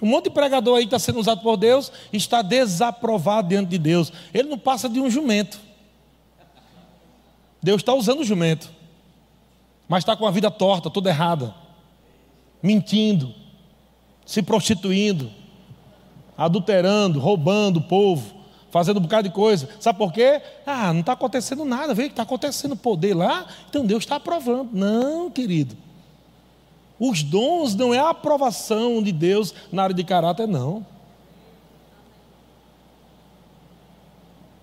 [0.00, 3.78] Um monte de pregador aí que está sendo usado por Deus está desaprovado diante de
[3.78, 4.10] Deus.
[4.32, 5.68] Ele não passa de um jumento.
[7.62, 8.70] Deus está usando o jumento,
[9.88, 11.54] mas está com a vida torta, toda errada,
[12.62, 13.34] mentindo,
[14.24, 15.30] se prostituindo,
[16.36, 18.34] adulterando, roubando o povo,
[18.70, 19.68] fazendo um bocado de coisa.
[19.78, 20.40] Sabe por quê?
[20.64, 24.70] Ah, não está acontecendo nada, vê que está acontecendo poder lá, então Deus está aprovando.
[24.72, 25.76] Não, querido.
[26.98, 30.86] Os dons não é a aprovação de Deus na área de caráter, não.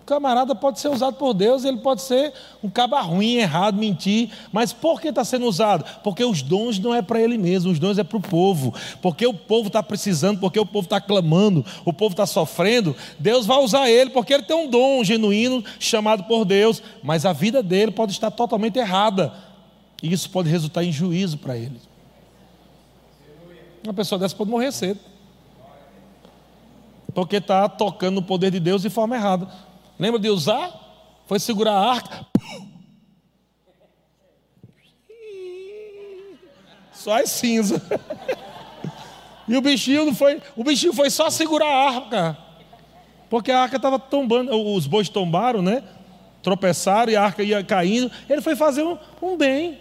[0.07, 2.33] Camarada pode ser usado por Deus, ele pode ser
[2.63, 5.83] um caba ruim, errado, mentir, mas por que está sendo usado?
[6.01, 9.27] Porque os dons não é para ele mesmo, os dons é para o povo, porque
[9.27, 13.57] o povo está precisando, porque o povo está clamando, o povo está sofrendo, Deus vai
[13.59, 17.91] usar ele, porque ele tem um dom genuíno chamado por Deus, mas a vida dele
[17.91, 19.33] pode estar totalmente errada,
[20.01, 21.79] e isso pode resultar em juízo para ele.
[23.83, 24.99] Uma pessoa dessa pode morrer cedo.
[27.13, 29.47] Porque está tocando no poder de Deus de forma errada.
[29.99, 30.71] Lembra de usar?
[31.25, 32.25] Foi segurar a arca.
[36.93, 37.81] Só é cinza.
[39.47, 42.37] E o bichinho foi, o bichinho foi só segurar a arca.
[43.29, 45.83] Porque a arca estava tombando, os bois tombaram, né?
[46.43, 48.11] Tropeçaram e a arca ia caindo.
[48.29, 49.79] Ele foi fazer um, um bem.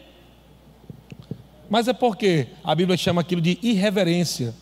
[1.69, 4.55] Mas é porque a Bíblia chama aquilo de irreverência.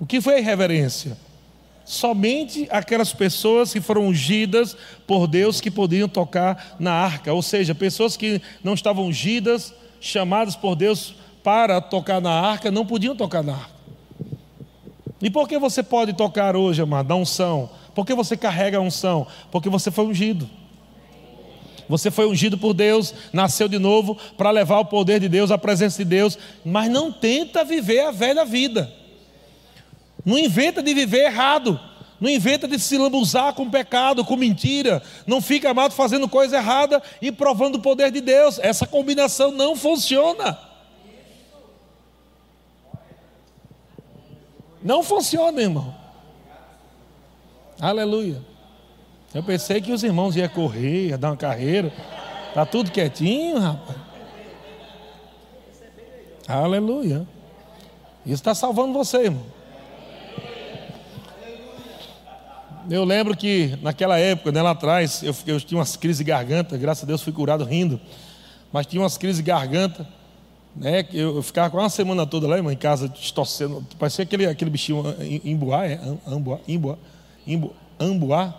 [0.00, 1.16] O que foi a irreverência?
[1.86, 4.76] Somente aquelas pessoas que foram ungidas
[5.06, 10.56] por Deus que podiam tocar na arca, ou seja, pessoas que não estavam ungidas, chamadas
[10.56, 11.14] por Deus
[11.44, 13.76] para tocar na arca, não podiam tocar na arca.
[15.22, 17.70] E por que você pode tocar hoje, amado, da unção?
[17.94, 19.26] Por que você carrega a unção?
[19.50, 20.50] Porque você foi ungido.
[21.88, 25.56] Você foi ungido por Deus, nasceu de novo para levar o poder de Deus, a
[25.56, 28.92] presença de Deus, mas não tenta viver a velha vida.
[30.26, 31.78] Não inventa de viver errado.
[32.20, 35.00] Não inventa de se lambuzar com pecado, com mentira.
[35.24, 38.58] Não fica amado fazendo coisa errada e provando o poder de Deus.
[38.58, 40.58] Essa combinação não funciona.
[44.82, 45.94] Não funciona, irmão.
[47.80, 48.42] Aleluia.
[49.32, 51.92] Eu pensei que os irmãos iam correr, iam dar uma carreira.
[52.48, 53.98] Está tudo quietinho, rapaz.
[56.48, 57.26] Aleluia.
[58.24, 59.55] Isso está salvando você, irmão.
[62.88, 66.76] Eu lembro que naquela época, né, lá atrás, eu, eu tinha umas crises de garganta,
[66.76, 68.00] graças a Deus fui curado rindo,
[68.72, 70.06] mas tinha umas crises de garganta,
[70.74, 74.46] né, eu, eu ficava com uma semana toda lá, irmão, em casa, torcendo, parecia aquele,
[74.46, 75.02] aquele bichinho
[75.44, 76.00] imbuá, é?
[76.24, 76.96] Ambuá, imbuá,
[77.44, 78.54] imbuá, ambuá,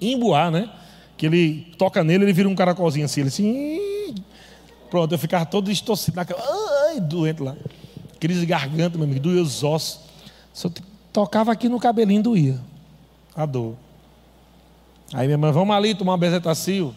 [0.00, 0.70] imbuá, né?
[1.18, 4.14] Que ele toca nele, ele vira um caracolzinho assim, ele assim,
[4.88, 6.42] pronto, eu ficava todo distorcido, naquela,
[6.86, 7.54] ai, doente lá,
[8.18, 10.00] crise de garganta, meu amigo, doía os ossos,
[10.64, 10.72] eu
[11.12, 12.75] tocava aqui no cabelinho, doía
[13.36, 13.74] a dor.
[15.12, 16.94] Aí minha mãe, vamos ali tomar uma bezetacil.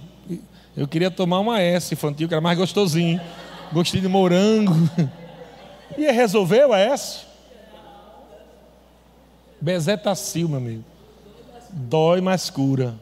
[0.76, 3.20] Eu queria tomar uma S infantil, que era mais gostosinho.
[3.72, 4.74] Gostei de morango.
[5.98, 7.22] E resolveu a S?
[9.60, 10.84] Bezetacil, meu amigo.
[11.72, 12.94] Dói, mas cura.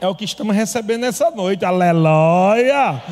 [0.00, 1.64] É o que estamos recebendo nessa noite.
[1.64, 3.02] Aleluia!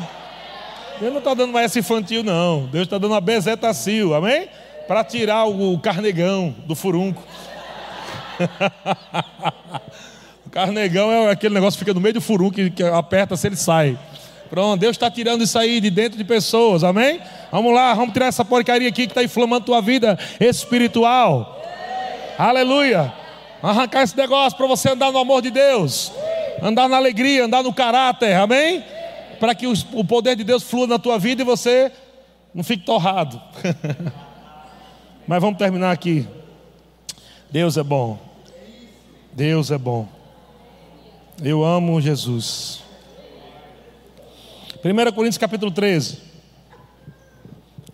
[0.99, 2.65] Deus não está dando uma S infantil, não.
[2.67, 4.47] Deus está dando uma bezetacil, amém?
[4.87, 7.21] Para tirar o carnegão do furunco.
[10.45, 13.47] o carnegão é aquele negócio que fica no meio do furu que, que aperta se
[13.47, 13.97] ele sai.
[14.49, 17.21] Pronto, Deus está tirando isso aí de dentro de pessoas, amém?
[17.49, 21.63] Vamos lá, vamos tirar essa porcaria aqui que está inflamando tua vida espiritual.
[22.37, 23.13] Aleluia.
[23.63, 26.11] Arrancar esse negócio para você andar no amor de Deus,
[26.61, 28.83] andar na alegria, andar no caráter, amém?
[29.39, 31.91] Para que o poder de Deus flua na tua vida e você
[32.53, 33.41] não fique torrado.
[35.25, 36.27] Mas vamos terminar aqui.
[37.51, 38.17] Deus é bom.
[39.33, 40.07] Deus é bom.
[41.43, 42.81] Eu amo Jesus.
[44.81, 46.19] 1 Coríntios capítulo 13.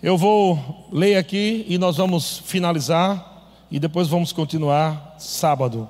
[0.04, 5.90] Eu vou ler aqui e nós vamos finalizar e depois vamos continuar sábado.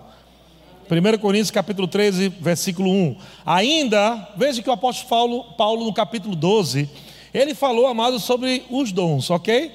[0.90, 3.18] 1 Coríntios capítulo 13, versículo 1.
[3.46, 6.90] Ainda, veja que o apóstolo Paulo, Paulo no capítulo 12,
[7.34, 9.74] ele falou, amado, sobre os dons, ok?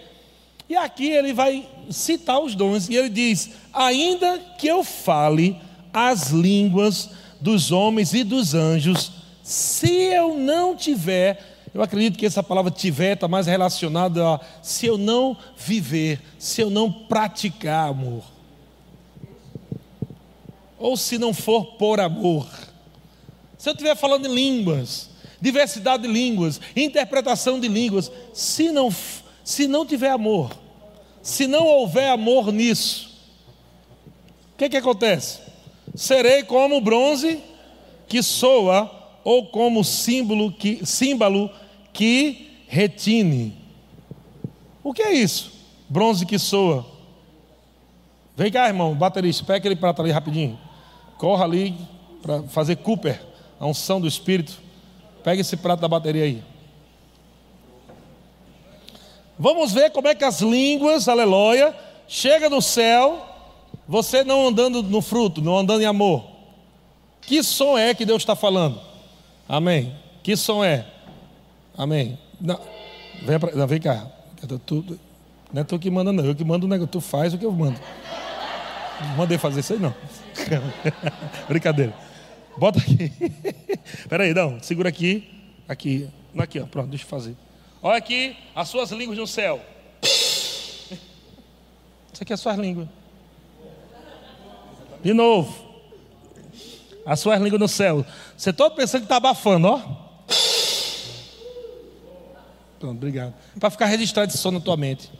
[0.66, 5.57] E aqui ele vai citar os dons e ele diz: Ainda que eu fale
[5.93, 7.11] as línguas
[7.41, 9.12] dos homens e dos anjos,
[9.43, 14.87] se eu não tiver, eu acredito que essa palavra tiver está mais relacionada a se
[14.87, 18.22] eu não viver, se eu não praticar amor,
[20.78, 22.47] ou se não for por amor.
[23.59, 25.11] Se eu estiver falando em línguas,
[25.41, 28.95] diversidade de línguas, interpretação de línguas, se não,
[29.43, 30.51] se não tiver amor,
[31.23, 33.11] se não houver amor nisso,
[34.55, 35.41] o que, que acontece?
[35.95, 37.41] Serei como bronze
[38.09, 38.91] que soa,
[39.25, 41.51] ou como símbolo que, símbolo
[41.93, 43.57] que retine.
[44.83, 45.53] O que é isso?
[45.89, 46.85] Bronze que soa.
[48.37, 50.59] Vem cá, irmão, baterista, pega aquele prato ali rapidinho.
[51.18, 51.77] Corra ali
[52.20, 53.23] para fazer Cooper,
[53.61, 54.61] a unção do Espírito.
[55.23, 56.43] Pega esse prato da bateria aí.
[59.39, 61.74] Vamos ver como é que as línguas, aleluia,
[62.07, 63.26] chega no céu,
[63.89, 66.24] você não andando no fruto, não andando em amor.
[67.22, 68.80] Que som é que Deus está falando?
[69.49, 69.95] Amém.
[70.22, 70.87] Que som é?
[71.76, 72.18] Amém.
[72.41, 72.59] Não,
[73.22, 74.07] vem, pra, não, vem cá.
[74.66, 74.99] Tu,
[75.53, 76.24] não é tu que manda, não.
[76.24, 76.91] Eu que mando o negócio.
[76.91, 77.78] Tu faz o que eu mando.
[79.01, 79.95] Não mandei fazer isso aí, não.
[81.49, 81.95] Brincadeira.
[82.57, 83.12] Bota aqui.
[83.99, 84.61] Espera aí, não.
[84.61, 85.28] Segura aqui.
[85.68, 86.09] Aqui.
[86.37, 86.66] Aqui, ó.
[86.66, 87.37] Pronto, deixa eu fazer.
[87.83, 89.61] Olha aqui as suas línguas no céu.
[92.12, 92.89] Isso aqui é as suas línguas.
[95.03, 95.72] De novo.
[97.05, 98.07] As suas línguas no céu.
[98.37, 99.78] Você todo pensando que está abafando, ó.
[102.78, 103.35] Pronto, obrigado.
[103.59, 105.11] Para ficar registrado esse som na tua mente.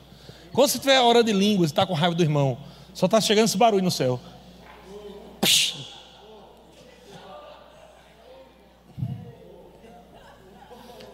[0.53, 2.57] Quando você estiver orando de línguas e está com raiva do irmão,
[2.93, 4.19] só está chegando esse barulho no céu.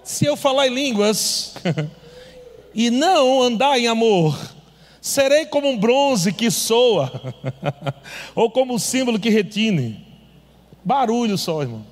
[0.09, 1.53] Se eu falar em línguas
[2.73, 4.35] e não andar em amor,
[4.99, 7.11] serei como um bronze que soa,
[8.33, 10.03] ou como um símbolo que retine.
[10.83, 11.85] Barulho só, irmão.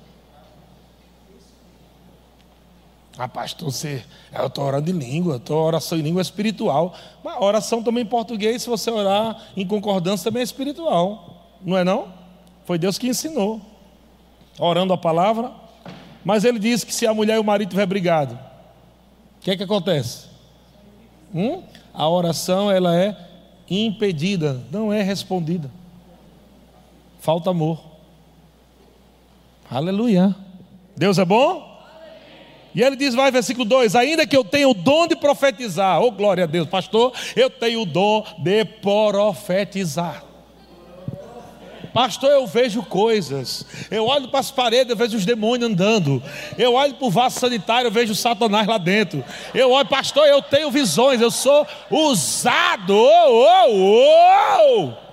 [3.16, 4.04] Ah, pastor, você,
[4.36, 6.96] eu estou orando em língua, estou oração em língua espiritual.
[7.22, 11.54] Mas oração também em português, se você orar em concordância, também é espiritual.
[11.64, 12.12] Não é não?
[12.66, 13.60] Foi Deus que ensinou.
[14.58, 15.52] Orando a palavra.
[16.28, 19.56] Mas ele diz que se a mulher e o marido tiver brigado, o que é
[19.56, 20.26] que acontece?
[21.34, 21.62] Hum?
[21.94, 23.16] A oração ela é
[23.70, 25.70] impedida, não é respondida.
[27.18, 27.82] Falta amor.
[29.70, 30.36] Aleluia.
[30.94, 31.66] Deus é bom?
[32.74, 36.10] E ele diz, vai, versículo 2: Ainda que eu tenha o dom de profetizar, oh
[36.10, 40.27] glória a Deus, pastor, eu tenho o dom de profetizar.
[41.98, 43.66] Pastor, eu vejo coisas.
[43.90, 46.22] Eu olho para as paredes, eu vejo os demônios andando.
[46.56, 49.24] Eu olho para o vaso sanitário, eu vejo Satanás lá dentro.
[49.52, 51.20] Eu olho, pastor, eu tenho visões.
[51.20, 52.94] Eu sou usado.
[52.94, 55.08] Oh, oh, oh.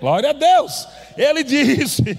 [0.00, 0.88] Glória a Deus.
[1.14, 2.18] Ele disse: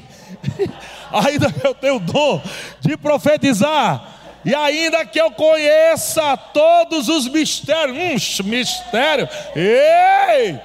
[1.12, 2.40] ainda eu tenho o dom
[2.80, 4.08] de profetizar,
[4.46, 10.60] e ainda que eu conheça todos os mistérios, hum, mistério, ei!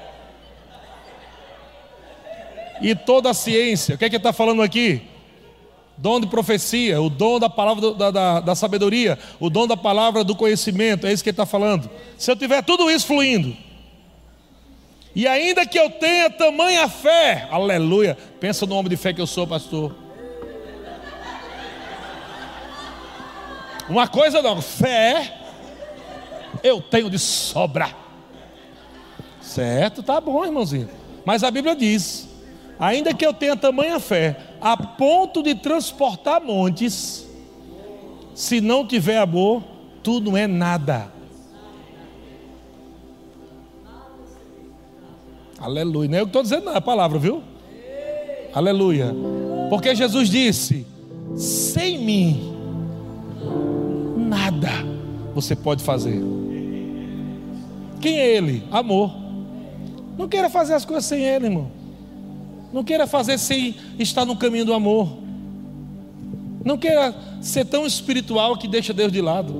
[2.81, 5.03] E toda a ciência, o que é que está falando aqui?
[5.97, 10.22] Dom de profecia, o dom da palavra da, da, da sabedoria, o dom da palavra
[10.22, 11.91] do conhecimento, é isso que ele está falando.
[12.16, 13.57] Se eu tiver tudo isso fluindo,
[15.14, 18.16] e ainda que eu tenha tamanha fé, aleluia.
[18.39, 20.08] Pensa no homem de fé que eu sou, pastor.
[23.89, 25.34] Uma coisa não, fé
[26.62, 27.89] eu tenho de sobra.
[29.41, 30.03] Certo?
[30.03, 30.89] Tá bom, irmãozinho.
[31.24, 32.28] Mas a Bíblia diz:
[32.78, 37.26] ainda que eu tenha tamanha fé, a ponto de transportar montes,
[38.34, 39.62] se não tiver amor,
[40.03, 41.12] tudo não é nada.
[45.59, 46.09] Aleluia.
[46.09, 47.43] Não é eu que estou dizendo, não, é a palavra, viu?
[48.55, 49.14] Aleluia.
[49.70, 50.86] Porque Jesus disse:
[51.36, 52.58] sem mim,
[54.16, 54.70] nada
[55.34, 56.20] você pode fazer.
[58.01, 58.62] Quem é Ele?
[58.70, 59.14] Amor.
[60.16, 61.70] Não queira fazer as coisas sem Ele, irmão.
[62.72, 65.09] Não queira fazer sem estar no caminho do amor.
[66.64, 69.55] Não queira ser tão espiritual que deixa Deus de lado.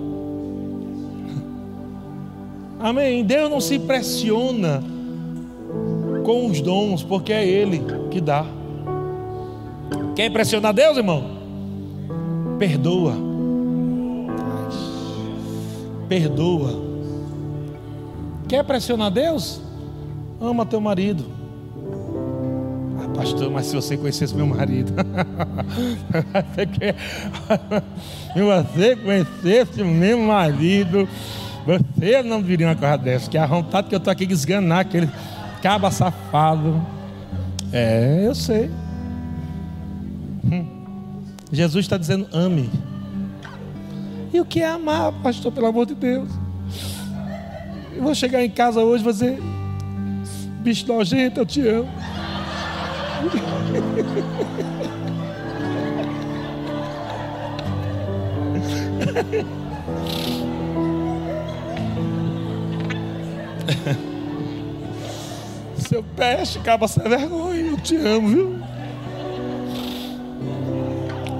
[2.81, 3.25] Amém.
[3.25, 4.83] Deus não se impressiona
[6.25, 7.81] com os dons, porque é Ele
[8.11, 8.45] que dá.
[10.15, 11.25] Quer impressionar Deus, irmão?
[12.59, 13.28] Perdoa.
[16.09, 16.89] Perdoa.
[18.49, 19.61] Quer pressionar Deus?
[20.41, 21.25] Ama teu marido.
[22.99, 24.93] Ah, pastor, mas se você conhecesse meu marido,
[28.33, 31.09] se você conhecesse meu marido,
[31.67, 33.31] você não viria uma coisa dessa.
[33.31, 35.09] Que a vontade que eu estou aqui esganar aquele
[35.63, 36.81] Caba safado.
[37.73, 38.71] É, eu sei.
[40.45, 40.67] Hum.
[41.53, 42.71] Jesus está dizendo: ame.
[44.33, 46.29] E o que é amar, pastor, pelo amor de Deus?
[47.95, 49.39] Eu vou chegar em casa hoje e vou dizer:
[50.61, 51.89] bicho nojento, eu te amo.
[65.89, 67.63] Seu peste, acaba sem vergonha.
[67.63, 68.59] Eu te amo, viu?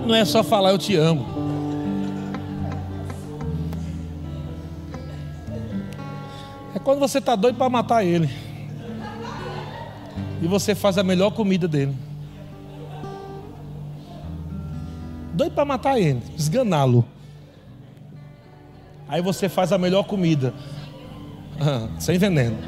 [0.07, 1.38] Não é só falar eu te amo.
[6.89, 8.31] quando você está doido para matar ele.
[10.41, 11.95] E você faz a melhor comida dele.
[15.35, 17.05] Doido para matar ele, esganá-lo.
[19.07, 20.55] Aí você faz a melhor comida.
[21.61, 22.57] Ah, sem veneno.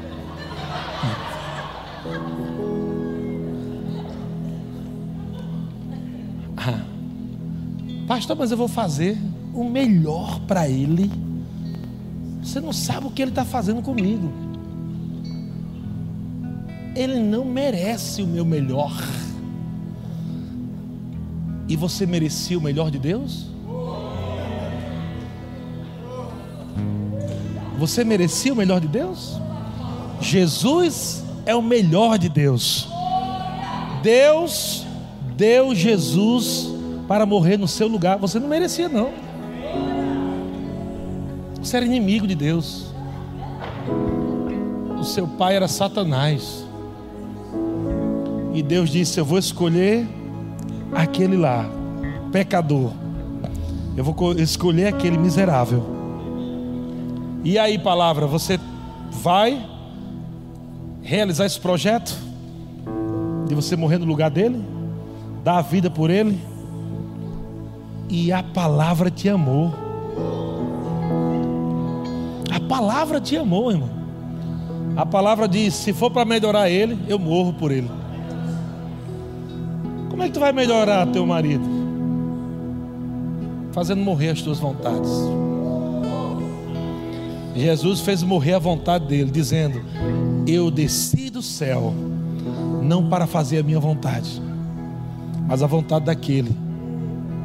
[6.63, 6.85] Ah.
[8.07, 9.17] Pastor, mas eu vou fazer
[9.51, 11.09] o melhor para ele.
[12.41, 14.31] Você não sabe o que ele está fazendo comigo.
[16.95, 18.91] Ele não merece o meu melhor.
[21.67, 23.47] E você merecia o melhor de Deus?
[27.77, 29.39] Você merecia o melhor de Deus?
[30.19, 32.87] Jesus é o melhor de Deus.
[34.03, 34.85] Deus
[35.35, 36.69] deu Jesus
[37.07, 38.17] para morrer no seu lugar.
[38.17, 39.11] Você não merecia, não.
[41.61, 42.87] Você era inimigo de Deus.
[44.99, 46.65] O seu pai era Satanás.
[48.53, 50.07] E Deus disse: Eu vou escolher
[50.91, 51.69] aquele lá,
[52.31, 52.91] pecador.
[53.95, 55.83] Eu vou escolher aquele miserável.
[57.43, 58.59] E aí, palavra, você
[59.11, 59.63] vai
[61.01, 62.15] realizar esse projeto
[63.47, 64.63] de você morrer no lugar dele,
[65.43, 66.39] dar a vida por ele?
[68.09, 69.90] E a palavra te amou.
[72.71, 73.89] Palavra te amou, irmão.
[74.95, 77.91] A palavra diz: se for para melhorar ele, eu morro por ele.
[80.09, 81.65] Como é que tu vai melhorar teu marido?
[83.73, 85.11] Fazendo morrer as tuas vontades.
[87.53, 89.83] Jesus fez morrer a vontade dele, dizendo:
[90.47, 91.93] Eu desci do céu,
[92.81, 94.41] não para fazer a minha vontade,
[95.45, 96.55] mas a vontade daquele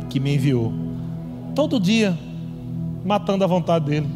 [0.08, 0.72] que me enviou.
[1.52, 2.16] Todo dia,
[3.04, 4.08] matando a vontade dele.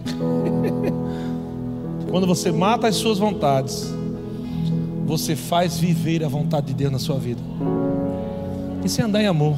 [2.11, 3.95] Quando você mata as suas vontades,
[5.07, 7.41] você faz viver a vontade de Deus na sua vida.
[8.85, 9.57] Isso é andar em amor.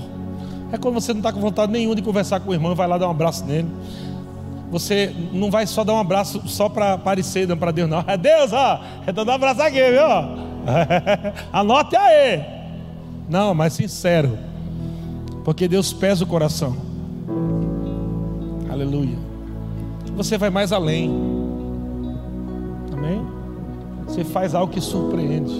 [0.70, 2.98] É quando você não está com vontade nenhuma de conversar com o irmão, vai lá
[2.98, 3.68] dar um abraço nele.
[4.70, 8.04] Você não vai só dar um abraço só para aparecer, não para Deus, não.
[8.06, 8.80] É Deus, ó.
[9.06, 10.00] É dando um abraço aqui, viu?
[11.52, 12.42] Anote aí.
[13.28, 14.38] Não, mas sincero.
[15.44, 16.76] Porque Deus pesa o coração.
[18.70, 19.18] Aleluia.
[20.16, 21.31] Você vai mais além.
[23.02, 23.26] Amém?
[24.06, 25.52] Você faz algo que surpreende.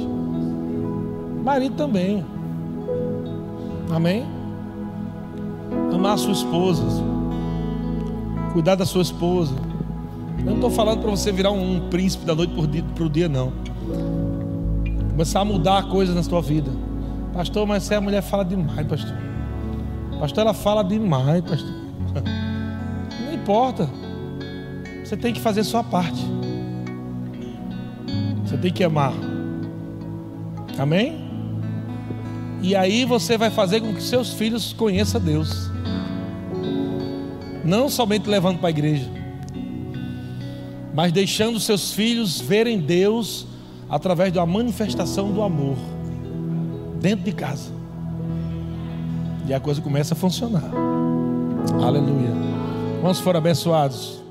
[1.43, 2.25] Marido também.
[3.91, 4.25] Amém?
[5.93, 6.85] Amar a sua esposa.
[8.53, 9.55] Cuidar da sua esposa.
[10.39, 12.55] Eu não estou falando para você virar um príncipe da noite
[12.95, 13.53] para o dia, não.
[15.11, 16.71] Começar a mudar coisas na sua vida.
[17.33, 19.17] Pastor, mas se a mulher fala demais, pastor.
[20.21, 21.75] Pastor, ela fala demais, pastor.
[23.27, 23.89] Não importa.
[25.05, 26.23] Você tem que fazer sua parte.
[28.63, 29.13] Tem que amar.
[30.79, 31.21] Amém?
[32.63, 35.69] E aí você vai fazer com que seus filhos conheçam Deus.
[37.65, 39.11] Não somente levando para a igreja,
[40.95, 43.47] mas deixando seus filhos verem Deus
[43.91, 45.77] através da manifestação do amor
[47.01, 47.71] dentro de casa.
[49.49, 50.71] E a coisa começa a funcionar.
[51.83, 52.31] Aleluia.
[53.03, 54.22] Vamos for abençoados.